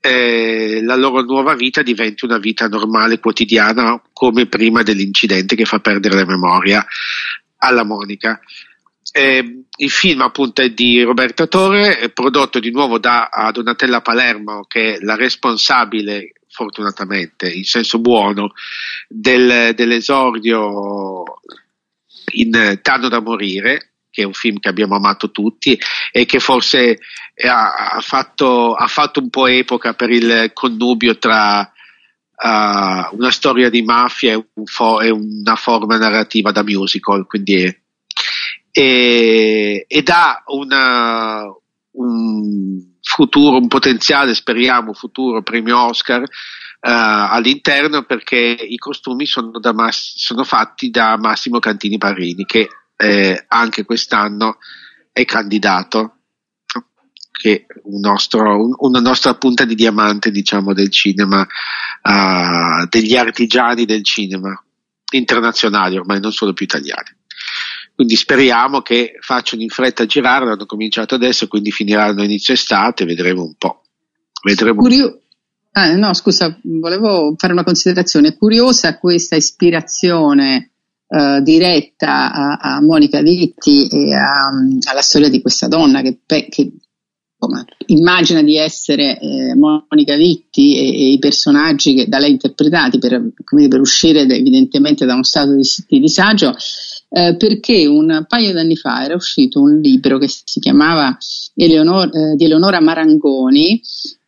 eh, 0.00 0.80
la 0.82 0.96
loro 0.96 1.20
nuova 1.20 1.54
vita 1.54 1.82
diventi 1.82 2.24
una 2.24 2.38
vita 2.38 2.68
normale, 2.68 3.18
quotidiana, 3.18 4.00
come 4.14 4.46
prima 4.46 4.82
dell'incidente 4.82 5.54
che 5.54 5.66
fa 5.66 5.78
perdere 5.78 6.14
la 6.14 6.24
memoria 6.24 6.82
alla 7.58 7.84
Monica. 7.84 8.40
Eh, 9.12 9.64
il 9.76 9.90
film 9.90 10.22
appunto 10.22 10.62
è 10.62 10.70
di 10.70 11.02
Roberta 11.02 11.46
Torre, 11.46 11.98
è 11.98 12.08
prodotto 12.12 12.60
di 12.60 12.70
nuovo 12.70 12.98
da 12.98 13.28
Donatella 13.52 14.00
Palermo 14.00 14.64
che 14.66 14.94
è 14.94 14.98
la 15.00 15.16
responsabile 15.16 16.32
fortunatamente 16.50 17.50
in 17.50 17.64
senso 17.64 17.98
buono 17.98 18.52
del, 19.08 19.74
dell'esordio 19.74 21.22
in 22.32 22.78
Tanto 22.82 23.08
da 23.08 23.20
morire, 23.20 23.92
che 24.10 24.22
è 24.22 24.26
un 24.26 24.32
film 24.32 24.58
che 24.58 24.68
abbiamo 24.68 24.96
amato 24.96 25.30
tutti 25.30 25.78
e 26.10 26.26
che 26.26 26.40
forse 26.40 26.98
ha, 27.46 27.92
ha, 27.92 28.00
fatto, 28.00 28.74
ha 28.74 28.86
fatto, 28.86 29.20
un 29.20 29.30
po' 29.30 29.46
epoca 29.46 29.94
per 29.94 30.10
il 30.10 30.50
connubio 30.52 31.18
tra 31.18 31.60
uh, 31.60 33.16
una 33.16 33.30
storia 33.30 33.70
di 33.70 33.82
mafia 33.82 34.32
e, 34.32 34.44
un 34.54 34.66
fo- 34.66 35.00
e, 35.00 35.10
una 35.10 35.56
forma 35.56 35.96
narrativa 35.96 36.50
da 36.50 36.62
musical, 36.62 37.26
quindi 37.26 37.62
è, 37.62 37.78
e, 38.72 39.84
ed 39.88 40.08
ha 40.08 40.42
una, 40.46 41.44
un 41.92 42.87
futuro, 43.18 43.56
un 43.56 43.66
potenziale, 43.66 44.32
speriamo, 44.32 44.92
futuro 44.92 45.42
premio 45.42 45.76
Oscar 45.76 46.22
Uh, 46.80 47.34
all'interno 47.34 48.04
perché 48.04 48.36
i 48.36 48.76
costumi 48.76 49.26
sono, 49.26 49.50
Mass- 49.74 50.12
sono, 50.14 50.44
fatti 50.44 50.90
da 50.90 51.18
Massimo 51.18 51.58
Cantini 51.58 51.98
Parini 51.98 52.44
che 52.44 52.68
eh, 52.96 53.44
anche 53.48 53.84
quest'anno 53.84 54.58
è 55.10 55.24
candidato 55.24 56.18
che 57.32 57.66
un 57.82 57.98
nostro, 57.98 58.64
un, 58.64 58.74
una 58.78 59.00
nostra 59.00 59.34
punta 59.34 59.64
di 59.64 59.74
diamante 59.74 60.30
diciamo 60.30 60.72
del 60.72 60.90
cinema 60.92 61.40
uh, 61.40 62.86
degli 62.88 63.16
artigiani 63.16 63.84
del 63.84 64.04
cinema 64.04 64.54
internazionali 65.10 65.96
ormai 65.96 66.20
non 66.20 66.30
solo 66.30 66.52
più 66.52 66.64
italiani 66.64 67.17
quindi 67.98 68.14
speriamo 68.14 68.80
che 68.80 69.16
facciano 69.18 69.62
in 69.62 69.70
fretta 69.70 70.04
a 70.04 70.06
girare 70.06 70.48
hanno 70.48 70.66
cominciato 70.66 71.16
adesso 71.16 71.48
quindi 71.48 71.72
finiranno 71.72 72.22
inizio 72.22 72.54
estate 72.54 73.04
vedremo 73.04 73.42
un 73.42 73.54
po' 73.58 73.82
vedremo 74.44 74.80
Curio- 74.80 75.20
Ah, 75.72 75.94
no, 75.94 76.12
scusa, 76.12 76.58
volevo 76.62 77.34
fare 77.36 77.52
una 77.52 77.62
considerazione. 77.62 78.36
Curiosa 78.36 78.98
questa 78.98 79.36
ispirazione 79.36 80.72
eh, 81.06 81.40
diretta 81.42 82.32
a, 82.32 82.56
a, 82.56 82.82
Monica 82.82 83.22
Vitti 83.22 83.86
e 83.86 84.12
a, 84.12 84.48
alla 84.90 85.00
storia 85.00 85.28
di 85.28 85.40
questa 85.40 85.68
donna 85.68 86.02
che, 86.02 86.18
che 86.26 86.72
insomma, 87.38 87.64
immagina 87.86 88.42
di 88.42 88.56
essere 88.56 89.20
eh, 89.20 89.54
Monica 89.54 90.16
Vitti 90.16 90.76
e, 90.76 90.80
e, 90.80 91.12
i 91.12 91.18
personaggi 91.20 91.94
che 91.94 92.08
da 92.08 92.18
lei 92.18 92.32
interpretati 92.32 92.98
per, 92.98 93.22
per 93.68 93.80
uscire 93.80 94.26
da, 94.26 94.34
evidentemente 94.34 95.06
da 95.06 95.14
uno 95.14 95.22
stato 95.22 95.54
di, 95.54 95.62
di 95.86 96.00
disagio. 96.00 96.54
Eh, 97.10 97.36
perché 97.36 97.86
un 97.86 98.26
paio 98.28 98.52
d'anni 98.52 98.76
fa 98.76 99.02
era 99.02 99.14
uscito 99.14 99.62
un 99.62 99.80
libro 99.80 100.18
che 100.18 100.28
si 100.28 100.60
chiamava 100.60 101.16
Eleonor, 101.54 102.10
eh, 102.14 102.36
di 102.36 102.44
Eleonora 102.44 102.80
Marangoni 102.80 103.80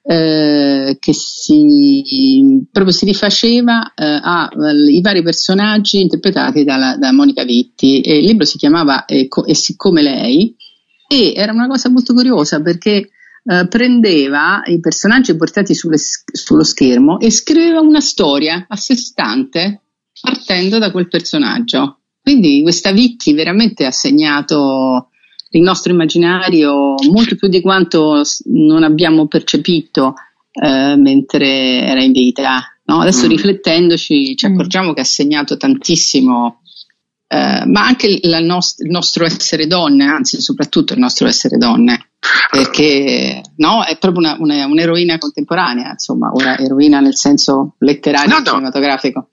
eh, 0.02 0.96
che 0.98 1.12
si, 1.12 2.66
proprio 2.72 2.92
si 2.92 3.04
rifaceva 3.04 3.92
eh, 3.94 4.20
ai 4.22 5.00
vari 5.02 5.22
personaggi 5.22 6.00
interpretati 6.00 6.64
dalla, 6.64 6.96
da 6.96 7.12
Monica 7.12 7.44
Vitti. 7.44 8.00
E 8.00 8.18
il 8.18 8.24
libro 8.24 8.44
si 8.44 8.56
chiamava 8.58 9.04
E, 9.04 9.28
e 9.46 9.54
siccome 9.54 10.02
lei 10.02 10.56
e 11.06 11.32
era 11.34 11.52
una 11.52 11.66
cosa 11.66 11.90
molto 11.90 12.14
curiosa 12.14 12.60
perché 12.60 13.10
eh, 13.44 13.66
prendeva 13.68 14.62
i 14.66 14.80
personaggi 14.80 15.36
portati 15.36 15.74
sulle, 15.74 15.98
sullo 15.98 16.62
schermo 16.62 17.18
e 17.18 17.30
scriveva 17.30 17.80
una 17.80 18.00
storia 18.00 18.64
a 18.68 18.76
sé 18.76 18.96
stante 18.96 19.82
partendo 20.20 20.78
da 20.78 20.90
quel 20.90 21.08
personaggio 21.08 21.99
quindi 22.30 22.62
questa 22.62 22.92
Vitti 22.92 23.32
veramente 23.32 23.84
ha 23.84 23.90
segnato 23.90 25.08
il 25.50 25.62
nostro 25.62 25.92
immaginario 25.92 26.94
molto 27.10 27.34
più 27.34 27.48
di 27.48 27.60
quanto 27.60 28.22
non 28.44 28.84
abbiamo 28.84 29.26
percepito 29.26 30.14
eh, 30.52 30.94
mentre 30.96 31.80
era 31.80 32.00
in 32.00 32.12
vita. 32.12 32.62
No? 32.84 33.00
Adesso 33.00 33.26
mm. 33.26 33.30
riflettendoci 33.30 34.36
ci 34.36 34.48
mm. 34.48 34.52
accorgiamo 34.52 34.90
mm. 34.90 34.94
che 34.94 35.00
ha 35.00 35.04
segnato 35.04 35.56
tantissimo, 35.56 36.60
eh, 37.26 37.64
ma 37.66 37.84
anche 37.84 38.20
nost- 38.22 38.80
il 38.80 38.90
nostro 38.90 39.24
essere 39.24 39.66
donne, 39.66 40.04
anzi 40.04 40.40
soprattutto 40.40 40.92
il 40.92 41.00
nostro 41.00 41.26
essere 41.26 41.56
donne, 41.56 42.10
perché 42.48 43.42
no? 43.56 43.84
è 43.84 43.98
proprio 43.98 44.20
una, 44.20 44.36
una, 44.38 44.66
un'eroina 44.66 45.18
contemporanea, 45.18 45.90
insomma, 45.90 46.30
ora 46.32 46.56
eroina 46.56 47.00
nel 47.00 47.16
senso 47.16 47.74
letterario 47.78 48.30
no, 48.30 48.38
no. 48.38 48.44
cinematografico. 48.44 49.30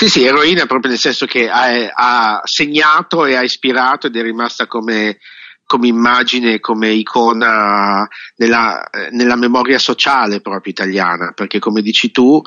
Sì, 0.00 0.08
sì, 0.08 0.24
eroina 0.24 0.64
proprio 0.64 0.92
nel 0.92 0.98
senso 0.98 1.26
che 1.26 1.50
ha, 1.50 1.90
ha 1.92 2.40
segnato 2.44 3.26
e 3.26 3.34
ha 3.34 3.42
ispirato 3.42 4.06
ed 4.06 4.16
è 4.16 4.22
rimasta 4.22 4.66
come 4.66 5.18
come 5.66 5.88
immagine, 5.88 6.58
come 6.58 6.88
icona 6.88 8.08
nella, 8.36 8.88
nella, 9.10 9.36
memoria 9.36 9.78
sociale 9.78 10.40
proprio 10.40 10.72
italiana, 10.72 11.32
perché 11.32 11.58
come 11.58 11.82
dici 11.82 12.10
tu 12.10 12.40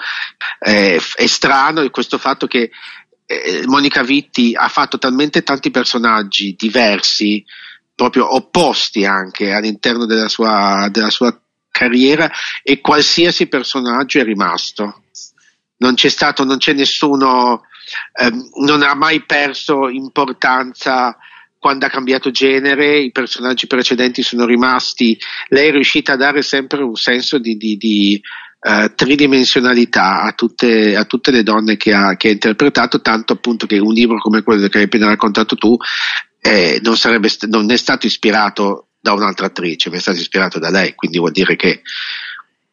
eh, 0.60 1.00
è 1.16 1.26
strano 1.28 1.88
questo 1.92 2.18
fatto 2.18 2.48
che 2.48 2.72
eh, 3.28 3.64
Monica 3.68 4.02
Vitti 4.02 4.56
ha 4.56 4.68
fatto 4.68 4.98
talmente 4.98 5.44
tanti 5.44 5.70
personaggi 5.70 6.56
diversi, 6.58 7.46
proprio 7.94 8.34
opposti 8.34 9.06
anche 9.06 9.54
all'interno 9.54 10.08
della 10.08 10.28
sua, 10.28 10.90
della 10.92 11.12
sua 11.12 11.40
carriera 11.70 12.32
e 12.64 12.82
qualsiasi 12.82 13.46
personaggio 13.46 14.20
è 14.20 14.24
rimasto. 14.24 15.04
Non 15.84 15.96
c'è 15.96 16.08
stato, 16.08 16.46
non 16.46 16.58
c'è 16.58 16.72
nessuno, 16.72 17.64
eh, 18.14 18.32
non 18.66 18.82
ha 18.84 18.96
mai 18.96 19.26
perso 19.26 19.90
importanza 19.90 21.18
quando 21.60 21.86
ha 21.86 21.90
cambiato 21.90 22.32
genere, 22.32 23.00
i 23.00 23.12
personaggi 23.12 23.68
precedenti 23.68 24.22
sono 24.22 24.46
rimasti, 24.46 25.18
lei 25.48 25.68
è 25.70 25.72
riuscita 25.72 26.14
a 26.14 26.18
dare 26.18 26.42
sempre 26.42 26.84
un 26.84 26.96
senso 26.96 27.38
di, 27.38 27.56
di, 27.56 27.78
di 27.78 28.22
uh, 28.60 28.94
tridimensionalità 28.94 30.24
a 30.24 30.34
tutte, 30.34 30.96
a 30.96 31.06
tutte, 31.06 31.32
le 31.32 31.44
donne 31.44 31.78
che 31.78 31.94
ha, 31.94 32.16
che 32.18 32.28
ha, 32.28 32.32
interpretato, 32.32 33.00
tanto 33.02 33.34
appunto 33.34 33.66
che 33.66 33.80
un 33.80 33.94
libro 33.94 34.18
come 34.18 34.44
quello 34.44 34.68
che 34.68 34.80
hai 34.80 34.84
appena 34.86 35.08
raccontato 35.08 35.56
tu 35.56 35.78
eh, 36.42 36.80
non, 36.84 36.98
sarebbe, 36.98 37.30
non 37.48 37.72
è 37.72 37.78
stato 37.78 38.08
ispirato 38.08 38.88
da 39.00 39.14
un'altra 39.14 39.48
attrice, 39.48 39.90
ma 39.90 39.96
è 39.96 40.00
stato 40.00 40.20
ispirato 40.20 40.60
da 40.60 40.70
lei, 40.70 40.96
quindi 40.96 41.18
vuol 41.18 41.32
dire 41.32 41.56
che 41.56 41.82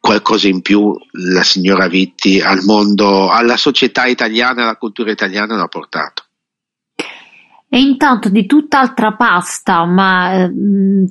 qualcosa 0.01 0.47
in 0.47 0.61
più 0.61 0.93
la 1.11 1.43
signora 1.43 1.87
Vitti 1.87 2.41
al 2.41 2.63
mondo, 2.63 3.29
alla 3.29 3.55
società 3.55 4.05
italiana, 4.07 4.63
alla 4.63 4.75
cultura 4.75 5.11
italiana 5.11 5.55
l'ha 5.55 5.67
portato. 5.67 6.23
E 7.69 7.79
intanto 7.79 8.27
di 8.27 8.45
tutt'altra 8.45 9.13
pasta, 9.13 9.85
ma 9.85 10.33
eh, 10.33 10.51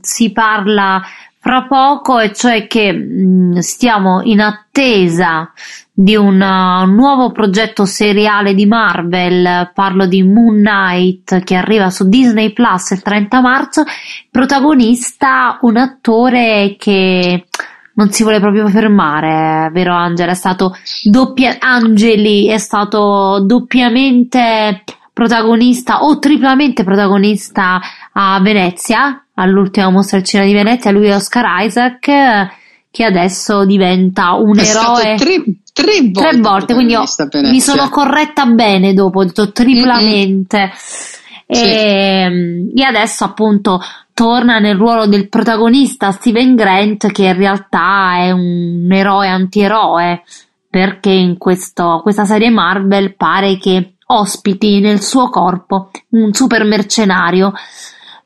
si 0.03 0.31
parla 0.33 1.01
fra 1.39 1.67
poco, 1.67 2.19
e 2.19 2.35
cioè 2.35 2.67
che 2.67 2.93
mh, 2.93 3.61
stiamo 3.61 4.21
in 4.25 4.41
attesa 4.41 5.51
di 5.91 6.17
un 6.17 6.39
uh, 6.39 6.85
nuovo 6.85 7.33
progetto 7.33 7.87
seriale 7.87 8.53
di 8.53 8.67
Marvel, 8.67 9.71
parlo 9.73 10.07
di 10.07 10.23
Moon 10.23 10.57
Knight 10.57 11.43
che 11.45 11.55
arriva 11.55 11.89
su 11.89 12.09
Disney 12.09 12.53
Plus 12.53 12.91
il 12.91 13.01
30 13.01 13.41
marzo, 13.41 13.85
protagonista 14.31 15.59
un 15.63 15.79
attore 15.79 16.77
che 16.79 17.47
non 17.95 18.11
si 18.11 18.23
vuole 18.23 18.41
proprio 18.41 18.69
fermare, 18.69 19.71
vero 19.73 19.95
Angela? 19.95 20.33
È 20.33 20.35
stato 20.35 20.77
doppia, 21.05 21.57
Angeli 21.59 22.47
è 22.47 22.59
stato 22.59 23.43
doppiamente 23.45 24.85
protagonista 25.13 26.03
o 26.05 26.19
triplamente 26.19 26.85
protagonista 26.85 27.81
a 28.13 28.41
Venezia, 28.41 29.27
all'ultima 29.35 29.91
mostra 29.91 30.19
al 30.19 30.25
cinema 30.25 30.49
di 30.49 30.55
Venezia, 30.55 30.91
lui 30.91 31.09
è 31.09 31.15
Oscar 31.15 31.63
Isaac, 31.65 32.49
che 32.91 33.05
adesso 33.05 33.65
diventa 33.65 34.33
un 34.33 34.59
è 34.59 34.63
eroe. 34.63 35.17
Tre, 35.17 35.45
tre, 35.73 36.01
volte, 36.11 36.31
tre 36.31 36.39
volte 36.39 36.75
quindi 36.75 36.93
io 36.95 37.05
mi 37.43 37.61
sono 37.61 37.89
corretta 37.89 38.47
bene 38.47 38.95
dopo, 38.95 39.21
ho 39.21 39.25
detto 39.25 39.53
triplamente. 39.53 40.59
Mm-hmm. 40.59 41.20
E, 41.51 41.55
sì. 41.57 41.65
Ehm, 41.65 42.71
e 42.77 42.85
adesso 42.85 43.25
appunto 43.25 43.81
torna 44.15 44.61
nel 44.61 44.77
ruolo 44.77 45.07
del 45.07 45.29
protagonista 45.29 46.13
Steven 46.13 46.55
Grant 46.55 47.11
che 47.11 47.25
in 47.25 47.37
realtà 47.37 48.19
è 48.19 48.31
un 48.31 48.87
eroe 48.89 49.27
antieroe 49.27 50.23
perché 50.69 51.11
in 51.11 51.39
questo, 51.39 51.99
questa 52.03 52.25
serie 52.25 52.51
Marvel 52.51 53.17
pare 53.17 53.59
che 53.59 53.95
ospiti 54.07 54.79
nel 54.79 55.03
suo 55.03 55.29
corpo 55.29 55.91
un 56.11 56.33
super 56.33 56.63
mercenario 56.63 57.53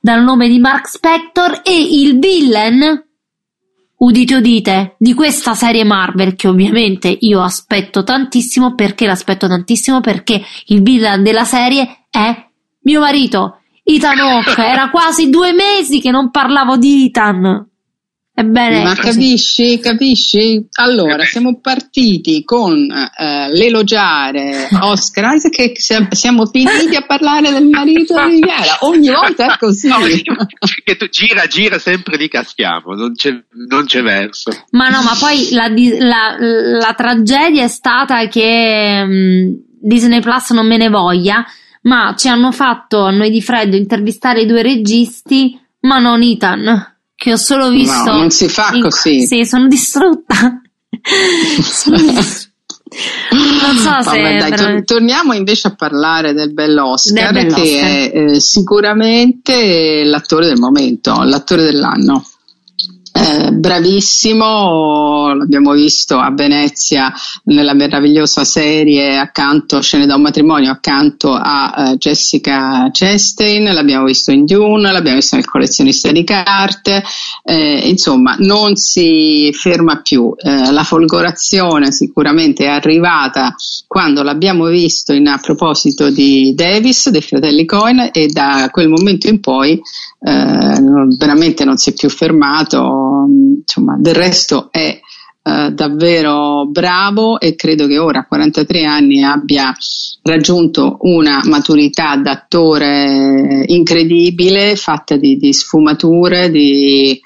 dal 0.01 0.23
nome 0.23 0.49
di 0.49 0.59
Mark 0.59 0.87
Spector 0.87 1.63
e 1.65 1.81
il 1.81 2.19
villain 2.19 3.03
udite 3.97 4.35
udite 4.35 4.97
di 4.99 5.15
questa 5.15 5.55
serie 5.55 5.85
Marvel 5.85 6.35
che 6.35 6.49
ovviamente 6.49 7.09
io 7.09 7.41
aspetto 7.41 8.05
tantissimo 8.05 8.75
perché 8.75 9.07
l'aspetto 9.07 9.49
tantissimo 9.49 10.01
perché 10.01 10.43
il 10.67 10.83
villain 10.83 11.23
della 11.23 11.45
serie 11.45 12.05
è 12.11 12.53
mio 12.85 13.01
marito 13.01 13.61
Ethan 13.83 14.19
Hawke 14.19 14.55
era 14.65 14.89
quasi 14.89 15.29
due 15.29 15.53
mesi 15.53 16.01
che 16.01 16.11
non 16.11 16.31
parlavo 16.31 16.77
di 16.77 17.07
Ethan 17.07 17.69
Ebbene, 18.37 18.83
Ma 18.83 18.97
capisci, 18.97 19.79
capisci? 19.79 20.67
Allora, 20.73 21.23
siamo 21.23 21.61
partiti 21.61 22.43
con 22.43 22.73
uh, 22.73 23.53
l'elogiare 23.53 24.69
Oscar 24.81 25.37
Isaac 25.37 25.59
e 25.61 25.73
siamo 25.77 26.45
finiti 26.47 26.97
a 26.97 27.07
parlare 27.07 27.53
del 27.53 27.69
marito 27.69 28.15
di 28.27 28.41
Chiara. 28.41 28.79
Ogni 28.81 29.07
volta 29.15 29.55
è 29.55 29.57
così. 29.57 29.87
No, 29.87 29.99
che 30.83 30.97
tu 30.97 31.09
gira, 31.09 31.47
gira 31.47 31.79
sempre 31.79 32.17
di 32.17 32.27
caschiamo, 32.27 32.95
non 32.95 33.15
c'è, 33.15 33.31
non 33.69 33.85
c'è 33.85 34.03
verso. 34.03 34.51
Ma 34.71 34.89
no, 34.89 35.01
ma 35.03 35.15
poi 35.17 35.51
la, 35.53 35.69
la, 35.69 36.37
la 36.81 36.95
tragedia 36.95 37.63
è 37.63 37.69
stata 37.69 38.27
che 38.27 39.01
um, 39.07 39.63
Disney 39.81 40.19
Plus 40.19 40.51
non 40.51 40.67
me 40.67 40.77
ne 40.77 40.89
voglia, 40.89 41.47
ma 41.85 42.15
ci 42.17 42.29
hanno 42.29 42.53
fatto 42.53 43.03
a 43.05 43.11
noi 43.11 43.31
di 43.31 43.41
Freddo 43.41 43.77
intervistare 43.77 44.43
i 44.43 44.47
due 44.47 44.63
registi, 44.63 45.59
ma 45.81 45.99
non 45.99 46.23
Ethan, 46.23 46.97
che 47.15 47.33
ho 47.33 47.37
solo 47.37 47.71
visto. 47.71 48.11
No, 48.11 48.19
non 48.19 48.31
si 48.31 48.49
fa 48.49 48.71
in- 48.75 48.83
così. 48.83 49.23
Sì, 49.27 49.45
sono 49.45 49.67
distrutta. 49.69 50.61
Non 53.33 53.77
so 53.77 54.03
se 54.03 54.21
Vabbè, 54.21 54.39
dai, 54.39 54.51
veramente- 54.51 54.85
torniamo 54.85 55.33
invece 55.33 55.67
a 55.69 55.75
parlare 55.75 56.33
del 56.33 56.53
bell'Oscar, 56.53 57.33
Del 57.33 57.47
bell'Oscar. 57.47 57.63
che 57.65 58.11
è 58.13 58.17
eh, 58.35 58.41
sicuramente 58.41 60.05
l'attore 60.05 60.47
del 60.47 60.59
momento, 60.59 61.23
l'attore 61.25 61.63
dell'anno. 61.65 62.25
Eh, 63.17 63.53
bravissimo, 63.53 65.35
l'abbiamo 65.35 65.71
visto 65.73 66.19
a 66.19 66.33
Venezia 66.33 67.13
nella 67.45 67.73
meravigliosa 67.73 68.43
serie 68.43 69.17
accanto 69.17 69.81
Scene 69.81 70.05
da 70.05 70.17
un 70.17 70.23
matrimonio 70.23 70.73
accanto 70.73 71.33
a 71.33 71.93
eh, 71.93 71.97
Jessica 71.97 72.89
Chastain, 72.91 73.73
l'abbiamo 73.73 74.07
visto 74.07 74.33
in 74.33 74.45
Dune, 74.45 74.91
l'abbiamo 74.91 75.19
visto 75.19 75.37
nel 75.37 75.45
collezionista 75.45 76.11
di 76.11 76.25
carte, 76.25 77.05
eh, 77.45 77.89
insomma 77.89 78.35
non 78.41 78.75
si 78.75 79.53
ferma 79.53 80.01
più, 80.03 80.35
Eh, 80.37 80.73
la 80.73 80.83
folgorazione 80.83 81.93
sicuramente 81.93 82.65
è 82.65 82.69
arrivata 82.69 83.55
quando 83.87 84.25
l'abbiamo 84.25 84.67
visto 84.67 85.13
in, 85.13 85.29
a 85.29 85.39
proposito 85.39 86.11
di 86.11 86.53
Davis, 86.57 87.11
dei 87.11 87.23
fratelli 87.23 87.65
Cohen 87.65 88.11
e 88.13 88.27
da 88.27 88.69
quel 88.73 88.89
momento 88.89 89.29
in 89.29 89.39
poi 89.39 89.81
eh, 90.27 90.81
veramente 91.19 91.65
non 91.65 91.77
si 91.77 91.91
è 91.91 91.93
più 91.93 92.09
fermato, 92.09 93.27
insomma, 93.61 93.97
del 93.99 94.15
resto 94.15 94.69
è 94.71 94.99
eh, 95.43 95.71
davvero 95.73 96.67
bravo 96.67 97.39
e 97.39 97.55
credo 97.55 97.87
che 97.87 97.99
ora 97.99 98.21
a 98.21 98.27
43 98.27 98.85
anni 98.85 99.23
abbia 99.23 99.75
raggiunto 100.23 100.97
una 101.01 101.43
maturità 101.45 102.17
d'attore 102.17 103.65
incredibile, 103.67 104.77
fatta 104.77 105.19
di, 105.19 105.37
di 105.37 105.53
sfumature, 105.53 106.51
di, 106.51 107.21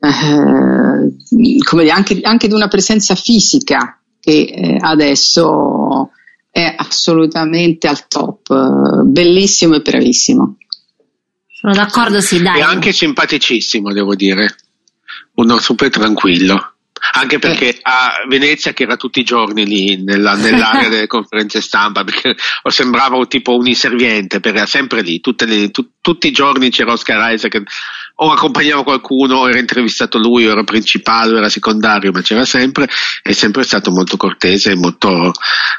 eh, 0.00 1.90
anche, 1.90 2.20
anche 2.22 2.48
di 2.48 2.54
una 2.54 2.68
presenza 2.68 3.14
fisica 3.14 4.00
che 4.18 4.44
eh, 4.44 4.76
adesso 4.80 6.12
è 6.50 6.74
assolutamente 6.74 7.88
al 7.88 8.06
top, 8.08 9.02
bellissimo 9.02 9.74
e 9.74 9.80
bravissimo. 9.80 10.56
Sono 11.62 11.74
d'accordo, 11.74 12.20
sì, 12.20 12.42
dai. 12.42 12.58
E 12.58 12.62
anche 12.62 12.92
simpaticissimo, 12.92 13.92
devo 13.92 14.16
dire. 14.16 14.56
Uno 15.34 15.58
super 15.60 15.90
tranquillo. 15.90 16.72
Anche 17.14 17.38
perché 17.40 17.78
a 17.82 18.12
Venezia, 18.28 18.72
che 18.72 18.82
era 18.84 18.96
tutti 18.96 19.20
i 19.20 19.24
giorni 19.24 19.64
lì 19.66 20.02
nella- 20.02 20.34
nell'area 20.34 20.88
delle 20.90 21.06
conferenze 21.06 21.60
stampa, 21.60 22.02
perché 22.04 22.34
sembrava 22.68 23.24
tipo 23.26 23.56
un 23.56 23.66
inserviente, 23.66 24.40
perché 24.40 24.58
era 24.58 24.66
sempre 24.66 25.02
lì, 25.02 25.20
le- 25.46 25.70
tu- 25.70 25.90
tutti 26.00 26.26
i 26.28 26.32
giorni 26.32 26.70
c'era 26.70 26.92
Oscar 26.92 27.32
Isaac, 27.32 27.62
o 28.16 28.30
accompagnava 28.32 28.82
qualcuno, 28.84 29.36
o 29.38 29.48
era 29.48 29.58
intervistato 29.58 30.18
lui, 30.18 30.46
o 30.46 30.50
era 30.52 30.64
principale, 30.64 31.32
o 31.34 31.36
era 31.38 31.48
secondario, 31.48 32.10
ma 32.12 32.22
c'era 32.22 32.44
sempre, 32.44 32.88
è 33.22 33.32
sempre 33.32 33.62
stato 33.64 33.90
molto 33.90 34.16
cortese, 34.16 34.74
molto, 34.76 35.32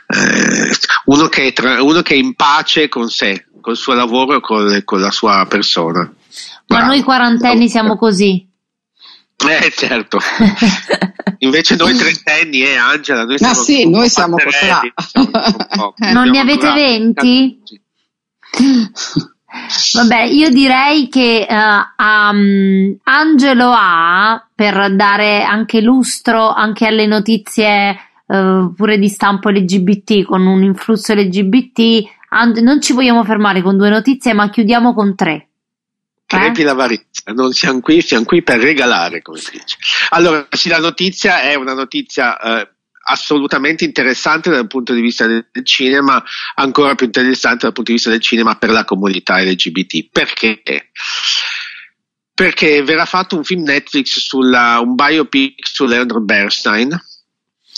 eh, 0.07 0.75
uno, 1.05 1.27
che 1.27 1.51
tra- 1.53 1.81
uno 1.84 2.01
che 2.01 2.13
è 2.15 2.17
in 2.17 2.36
pace 2.36 2.89
con 2.89 3.09
sé, 3.09 3.47
col 3.64 3.78
suo 3.78 3.93
lavoro 3.93 4.36
e 4.36 4.41
con, 4.41 4.82
con 4.84 4.99
la 4.99 5.09
sua 5.09 5.45
persona. 5.47 5.99
Ma 6.01 6.11
Bravo. 6.66 6.86
noi 6.88 7.01
quarantenni 7.01 7.70
siamo 7.70 7.95
così. 7.95 8.45
Eh 9.43 9.74
certo, 9.76 10.20
invece 11.39 11.76
noi 11.76 11.93
trentenni 11.97 12.61
eh 12.61 12.78
Angela, 12.78 13.26
noi 13.26 13.36
Ma 13.41 13.53
siamo 13.53 13.61
sì, 13.61 13.89
noi 13.89 14.07
siamo 14.07 14.38
po'- 14.38 15.95
Eh. 15.99 16.14
Non 16.14 16.30
ne 16.30 16.39
avete. 16.39 16.72
20? 16.72 17.59
Vabbè, 19.93 20.22
io 20.22 20.49
direi 20.49 21.09
che 21.09 21.45
eh, 21.47 21.55
um, 21.97 22.95
Angelo 23.03 23.72
ha, 23.76 24.47
per 24.55 24.95
dare 24.95 25.43
anche 25.43 25.82
lustro 25.82 26.49
anche 26.49 26.86
alle 26.86 27.05
notizie 27.05 27.97
eh, 28.26 28.72
pure 28.76 28.97
di 28.97 29.09
stampo 29.09 29.49
LGBT, 29.49 30.24
con 30.24 30.45
un 30.45 30.64
influsso 30.64 31.14
LGBT, 31.14 32.01
Ang- 32.34 32.59
non 32.59 32.81
ci 32.81 32.93
vogliamo 32.93 33.23
fermare 33.23 33.61
con 33.61 33.77
due 33.77 33.89
notizie, 33.89 34.34
ma 34.34 34.49
chiudiamo 34.49 34.93
con 34.93 35.15
tre. 35.15 35.49
Crepi 36.25 36.61
Eh? 36.61 36.63
l'avarizia, 36.63 37.31
non 37.34 37.51
siamo 37.51 37.79
qui, 37.79 38.01
siamo 38.01 38.25
qui 38.25 38.41
per 38.41 38.59
regalare, 38.59 39.21
come 39.21 39.38
si 39.38 39.51
dice. 39.51 39.77
Allora, 40.09 40.47
sì, 40.49 40.67
la 40.69 40.79
notizia 40.79 41.41
è 41.41 41.53
una 41.53 41.73
notizia 41.73 42.39
eh, 42.39 42.69
assolutamente 43.05 43.84
interessante 43.84 44.49
dal 44.49 44.65
punto 44.67 44.93
di 44.93 45.01
vista 45.01 45.27
del 45.27 45.47
del 45.51 45.65
cinema, 45.65 46.23
ancora 46.55 46.95
più 46.95 47.05
interessante 47.05 47.65
dal 47.65 47.73
punto 47.73 47.91
di 47.91 47.97
vista 47.97 48.09
del 48.09 48.21
cinema 48.21 48.55
per 48.55 48.71
la 48.71 48.84
comunità 48.86 49.39
LGBT. 49.39 50.09
Perché? 50.11 50.61
Perché 52.34 52.81
verrà 52.81 53.05
fatto 53.05 53.36
un 53.38 53.43
film 53.43 53.61
Netflix 53.63 54.19
sulla, 54.19 54.79
un 54.79 54.95
biopic 54.95 55.67
su 55.67 55.86
Leonard 55.86 56.23
Bernstein, 56.23 56.99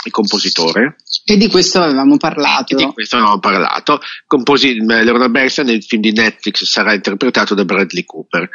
il 0.08 0.12
compositore, 0.14 0.96
E 1.26 1.38
di 1.38 1.48
questo 1.50 1.82
avevamo 1.82 2.18
parlato. 2.18 2.74
e 2.74 2.86
di 2.86 2.92
questo 2.94 3.18
abbiamo 3.18 3.40
parlato. 3.40 4.00
Composi- 4.28 4.80
Leonard 4.86 5.32
Bernstein 5.32 5.68
nel 5.68 5.84
film 5.84 6.02
di 6.02 6.12
Netflix 6.12 6.64
sarà 6.66 6.94
interpretato 6.94 7.56
da 7.56 7.66
Bradley 7.66 8.04
Cooper 8.06 8.50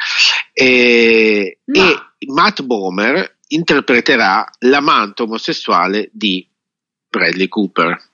e, 0.53 1.59
Ma- 1.65 1.89
e 2.17 2.25
Matt 2.31 2.61
Bomer 2.61 3.37
interpreterà 3.47 4.47
l'amante 4.59 5.23
omosessuale 5.23 6.09
di 6.13 6.47
Bradley 7.09 7.47
Cooper 7.47 8.09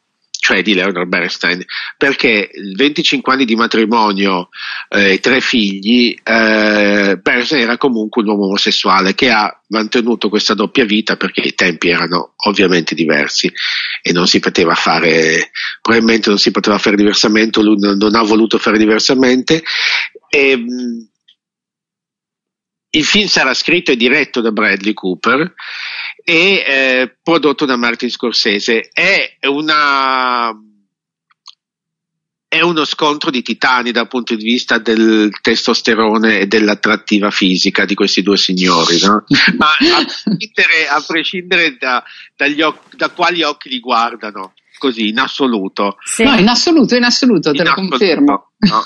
cioè 0.48 0.62
di 0.62 0.74
Leonard 0.74 1.10
Bernstein 1.10 1.62
perché 1.98 2.50
25 2.74 3.34
anni 3.34 3.44
di 3.44 3.58
matrimonio 3.58 4.48
eh, 4.88 5.14
e 5.14 5.20
tre 5.20 5.42
figli 5.42 6.16
eh, 6.24 7.20
Bernstein 7.22 7.64
era 7.64 7.78
comunque 7.78 8.22
un 8.22 8.30
uomo 8.30 8.46
omosessuale 8.46 9.14
che 9.14 9.30
ha 9.30 9.52
mantenuto 9.70 10.30
questa 10.30 10.54
doppia 10.54 10.86
vita 10.86 11.18
perché 11.18 11.42
i 11.42 11.54
tempi 11.54 11.90
erano 11.90 12.36
ovviamente 12.46 12.96
diversi 12.96 13.52
e 14.02 14.14
non 14.14 14.26
si 14.26 14.40
poteva 14.40 14.74
fare 14.74 15.52
probabilmente 15.82 16.30
non 16.30 16.40
si 16.40 16.52
poteva 16.52 16.78
fare 16.78 16.96
diversamente 16.96 17.62
lui 17.62 17.78
non, 17.78 17.98
non 17.98 18.16
ha 18.16 18.24
voluto 18.24 18.58
fare 18.58 18.78
diversamente. 18.78 19.64
E, 20.30 20.56
mh, 20.56 21.10
il 22.92 23.04
film 23.04 23.28
sarà 23.28 23.54
scritto 23.54 23.92
e 23.92 23.98
diretto 23.98 24.40
da 24.40 24.52
Bradley 24.52 24.94
Cooper 24.94 25.54
e 26.30 26.62
eh, 26.68 27.18
prodotto 27.24 27.64
da 27.64 27.78
Martin 27.78 28.10
Scorsese 28.10 28.90
è 28.92 29.38
una 29.48 30.52
è 32.50 32.60
uno 32.60 32.84
scontro 32.84 33.32
di 33.32 33.42
titani 33.42 33.92
dal 33.92 34.10
punto 34.10 34.36
di 34.36 34.44
vista 34.44 34.78
del 34.78 35.30
testosterone 35.42 36.40
e 36.40 36.48
dell'attrattiva 36.48 37.32
fisica 37.32 37.86
di 37.86 37.94
questi 37.94 38.24
due 38.24 38.36
signori, 38.36 39.00
no? 39.00 39.24
ma 39.58 39.68
a 39.68 40.04
prescindere, 40.04 40.88
a 40.90 41.02
prescindere 41.06 41.78
da, 41.78 42.04
dagli 42.36 42.62
oc- 42.62 42.94
da 42.96 43.10
quali 43.10 43.44
occhi 43.44 43.70
li 43.70 43.80
guardano, 43.80 44.54
così 44.78 45.08
in 45.08 45.20
assoluto, 45.20 45.96
Sì. 46.04 46.24
No, 46.24 46.36
in 46.36 46.50
assoluto, 46.50 46.96
in 46.96 47.04
assoluto, 47.04 47.52
te 47.52 47.58
in 47.60 47.64
lo 47.64 47.70
assoluto, 47.72 47.98
confermo. 47.98 48.52
no? 48.58 48.86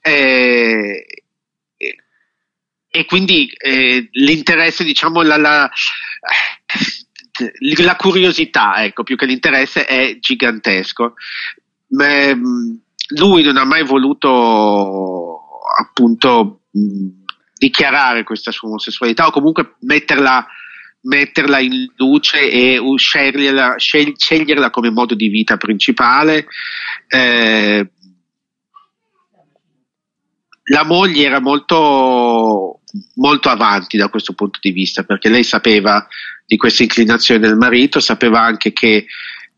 Eh, 0.00 1.06
e- 1.76 1.96
e 2.90 3.04
quindi 3.04 3.48
eh, 3.58 4.08
l'interesse, 4.12 4.82
diciamo, 4.84 5.22
la, 5.22 5.36
la, 5.36 5.70
la 7.82 7.96
curiosità, 7.96 8.82
ecco, 8.84 9.02
più 9.02 9.16
che 9.16 9.26
l'interesse 9.26 9.84
è 9.84 10.18
gigantesco. 10.18 11.14
Mh, 11.88 12.76
lui 13.16 13.42
non 13.42 13.56
ha 13.56 13.64
mai 13.64 13.84
voluto 13.84 15.40
appunto 15.78 16.62
dichiarare 17.54 18.24
questa 18.24 18.50
sua 18.50 18.68
omosessualità 18.68 19.26
o 19.26 19.30
comunque 19.30 19.76
metterla, 19.80 20.46
metterla 21.02 21.58
in 21.58 21.86
luce 21.96 22.50
e 22.50 22.80
sceglierla, 22.96 23.76
sceglierla 23.76 24.70
come 24.70 24.90
modo 24.90 25.14
di 25.14 25.28
vita 25.28 25.56
principale. 25.56 26.46
Eh, 27.08 27.90
la 30.68 30.84
moglie 30.84 31.24
era 31.24 31.40
molto, 31.40 32.80
molto 33.16 33.48
avanti 33.48 33.96
da 33.96 34.08
questo 34.08 34.32
punto 34.32 34.58
di 34.60 34.70
vista 34.70 35.02
perché 35.02 35.28
lei 35.28 35.44
sapeva 35.44 36.06
di 36.46 36.56
questa 36.56 36.82
inclinazione 36.82 37.40
del 37.40 37.56
marito, 37.56 38.00
sapeva 38.00 38.40
anche 38.40 38.72
che 38.72 39.06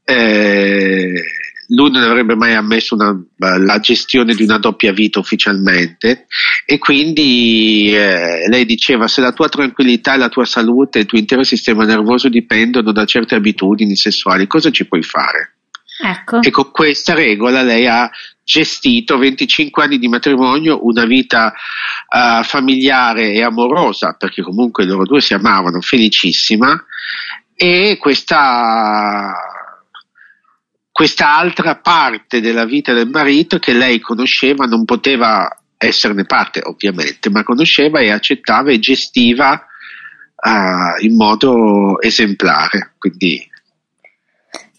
eh, 0.05 1.23
lui 1.69 1.91
non 1.91 2.03
avrebbe 2.03 2.35
mai 2.35 2.55
ammesso 2.55 2.97
una- 2.97 3.17
la 3.59 3.79
gestione 3.79 4.35
di 4.35 4.43
una 4.43 4.59
doppia 4.59 4.93
vita 4.93 5.21
ufficialmente 5.21 6.27
e 6.65 6.79
quindi 6.79 7.95
eh, 7.95 8.49
lei 8.49 8.65
diceva 8.65 9.07
se 9.07 9.21
la 9.21 9.33
tua 9.33 9.49
tranquillità 9.49 10.15
e 10.15 10.19
la 10.19 10.29
tua 10.29 10.45
salute 10.45 10.99
e 10.99 11.03
il 11.03 11.07
tuo 11.07 11.19
intero 11.19 11.45
sistema 11.45 11.85
nervoso 11.85 12.29
dipendono 12.29 12.91
da 12.93 13.05
certe 13.05 13.37
abitudini 13.37 13.95
sessuali, 13.95 14.49
cosa 14.49 14.71
ci 14.71 14.87
puoi 14.87 15.03
fare? 15.03 15.55
Ecco. 16.03 16.41
E 16.41 16.51
con 16.51 16.71
questa 16.71 17.15
regola 17.15 17.63
lei 17.63 17.87
ha 17.87 18.11
gestito 18.51 19.17
25 19.17 19.85
anni 19.85 19.99
di 19.99 20.09
matrimonio, 20.09 20.85
una 20.85 21.05
vita 21.05 21.53
eh, 21.53 22.43
familiare 22.43 23.31
e 23.31 23.43
amorosa, 23.43 24.17
perché 24.19 24.43
comunque 24.43 24.85
loro 24.85 25.05
due 25.05 25.21
si 25.21 25.35
amavano, 25.35 25.81
felicissima, 25.81 26.85
e 27.55 27.97
questa, 28.01 29.33
questa 30.91 31.37
altra 31.37 31.77
parte 31.77 32.41
della 32.41 32.65
vita 32.65 32.93
del 32.93 33.09
marito 33.09 33.61
che 33.61 33.73
lei 33.73 34.01
conosceva, 34.01 34.65
non 34.65 34.85
poteva 34.85 35.49
esserne 35.77 36.25
parte 36.25 36.61
ovviamente, 36.65 37.31
ma 37.31 37.45
conosceva 37.45 38.01
e 38.01 38.11
accettava 38.11 38.73
e 38.73 38.81
gestiva 38.81 39.65
uh, 40.35 41.05
in 41.05 41.15
modo 41.15 42.01
esemplare. 42.01 42.95
Quindi 42.99 43.49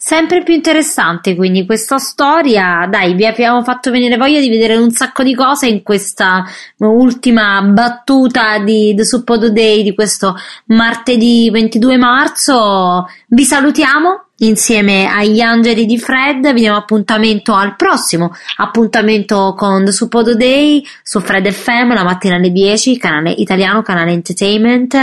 Sempre 0.03 0.41
più 0.41 0.55
interessante 0.55 1.35
quindi 1.35 1.63
questa 1.63 1.99
storia, 1.99 2.87
dai, 2.89 3.13
vi 3.13 3.23
abbiamo 3.23 3.61
fatto 3.61 3.91
venire 3.91 4.17
voglia 4.17 4.39
di 4.39 4.49
vedere 4.49 4.75
un 4.75 4.89
sacco 4.89 5.21
di 5.21 5.35
cose 5.35 5.67
in 5.67 5.83
questa 5.83 6.43
ultima 6.77 7.61
battuta 7.61 8.57
di 8.57 8.95
The 8.95 9.05
Suppodo 9.05 9.51
Day 9.51 9.83
di 9.83 9.93
questo 9.93 10.35
martedì 10.65 11.51
22 11.51 11.97
marzo. 11.97 13.07
Vi 13.27 13.43
salutiamo 13.43 14.29
insieme 14.37 15.05
agli 15.05 15.39
angeli 15.39 15.85
di 15.85 15.99
Fred, 15.99 16.51
vi 16.51 16.61
diamo 16.61 16.77
appuntamento 16.77 17.53
al 17.53 17.75
prossimo 17.75 18.31
appuntamento 18.57 19.53
con 19.55 19.85
The 19.85 19.91
Suppodo 19.91 20.35
Day 20.35 20.83
su 21.03 21.19
Fred 21.19 21.47
FM 21.47 21.93
la 21.93 22.03
mattina 22.03 22.37
alle 22.37 22.51
10, 22.51 22.97
canale 22.97 23.29
italiano, 23.29 23.83
canale 23.83 24.13
entertainment. 24.13 24.97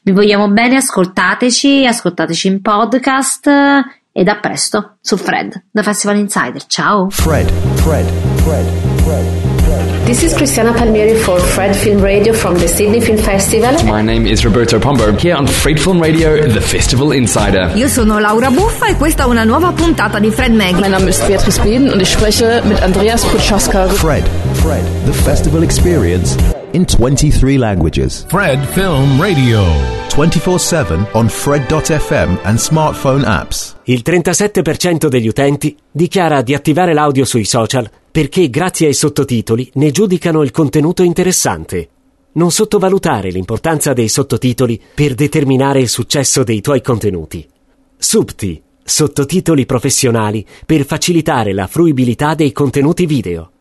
Vi 0.00 0.12
vogliamo 0.12 0.48
bene, 0.48 0.76
ascoltateci, 0.76 1.84
ascoltateci 1.84 2.46
in 2.46 2.62
podcast 2.62 3.98
ed 4.20 4.28
a 4.28 4.34
presto 4.34 4.98
su 5.00 5.16
Fred, 5.16 5.64
The 5.72 5.82
Festival 5.82 6.18
Insider. 6.18 6.66
Ciao! 6.66 7.08
Fred, 7.08 7.50
Fred, 7.76 8.04
Fred, 8.44 8.66
Fred. 9.02 9.24
This 10.04 10.22
is 10.22 10.34
Cristiana 10.34 10.74
Palmieri 10.74 11.14
for 11.14 11.40
Fred 11.40 11.74
Film 11.74 12.02
Radio 12.02 12.34
from 12.34 12.58
the 12.58 12.68
Sydney 12.68 13.00
Film 13.00 13.16
Festival. 13.16 13.82
My 13.84 14.02
name 14.02 14.26
is 14.26 14.44
Roberto 14.44 14.78
Pombo, 14.78 15.12
here 15.12 15.36
on 15.36 15.46
Fred 15.46 15.80
Film 15.80 16.02
Radio, 16.02 16.36
The 16.46 16.60
Festival 16.60 17.12
Insider. 17.12 17.72
Io 17.76 17.88
sono 17.88 18.18
Laura 18.18 18.50
Buffa 18.50 18.88
e 18.88 18.96
questa 18.96 19.22
è 19.22 19.26
una 19.26 19.44
nuova 19.44 19.72
puntata 19.72 20.18
di 20.18 20.30
Fred 20.30 20.52
Mag. 20.52 20.78
Mein 20.78 20.90
Name 20.90 21.08
ist 21.08 21.26
Beatrice 21.26 21.62
Beden 21.62 21.90
und 21.90 22.02
ich 22.02 22.10
spreche 22.10 22.60
mit 22.64 22.78
Andreas 22.82 23.24
Putschaska. 23.24 23.88
Fred, 23.88 24.28
Fred, 24.52 24.84
The 25.06 25.12
Festival 25.12 25.62
Experience 25.62 26.36
in 26.72 26.84
23 26.84 27.56
languages. 27.56 28.24
Fred 28.26 28.64
Film 28.64 29.20
Radio. 29.20 29.62
24-7 30.08 31.06
on 31.12 31.28
Fred.fm 31.28 32.38
and 32.42 32.58
smartphone 32.58 33.24
apps. 33.24 33.76
Il 33.84 34.02
37% 34.04 35.06
degli 35.06 35.28
utenti 35.28 35.76
dichiara 35.90 36.42
di 36.42 36.54
attivare 36.54 36.92
l'audio 36.92 37.24
sui 37.24 37.44
social 37.44 37.88
perché 38.10 38.50
grazie 38.50 38.88
ai 38.88 38.94
sottotitoli 38.94 39.70
ne 39.74 39.90
giudicano 39.90 40.42
il 40.42 40.50
contenuto 40.50 41.02
interessante. 41.02 41.88
Non 42.32 42.50
sottovalutare 42.50 43.30
l'importanza 43.30 43.92
dei 43.92 44.08
sottotitoli 44.08 44.80
per 44.94 45.14
determinare 45.14 45.80
il 45.80 45.88
successo 45.88 46.42
dei 46.42 46.60
tuoi 46.60 46.80
contenuti. 46.80 47.46
Subti, 47.96 48.62
sottotitoli 48.82 49.66
professionali 49.66 50.44
per 50.66 50.84
facilitare 50.84 51.52
la 51.52 51.66
fruibilità 51.66 52.34
dei 52.34 52.52
contenuti 52.52 53.06
video. 53.06 53.52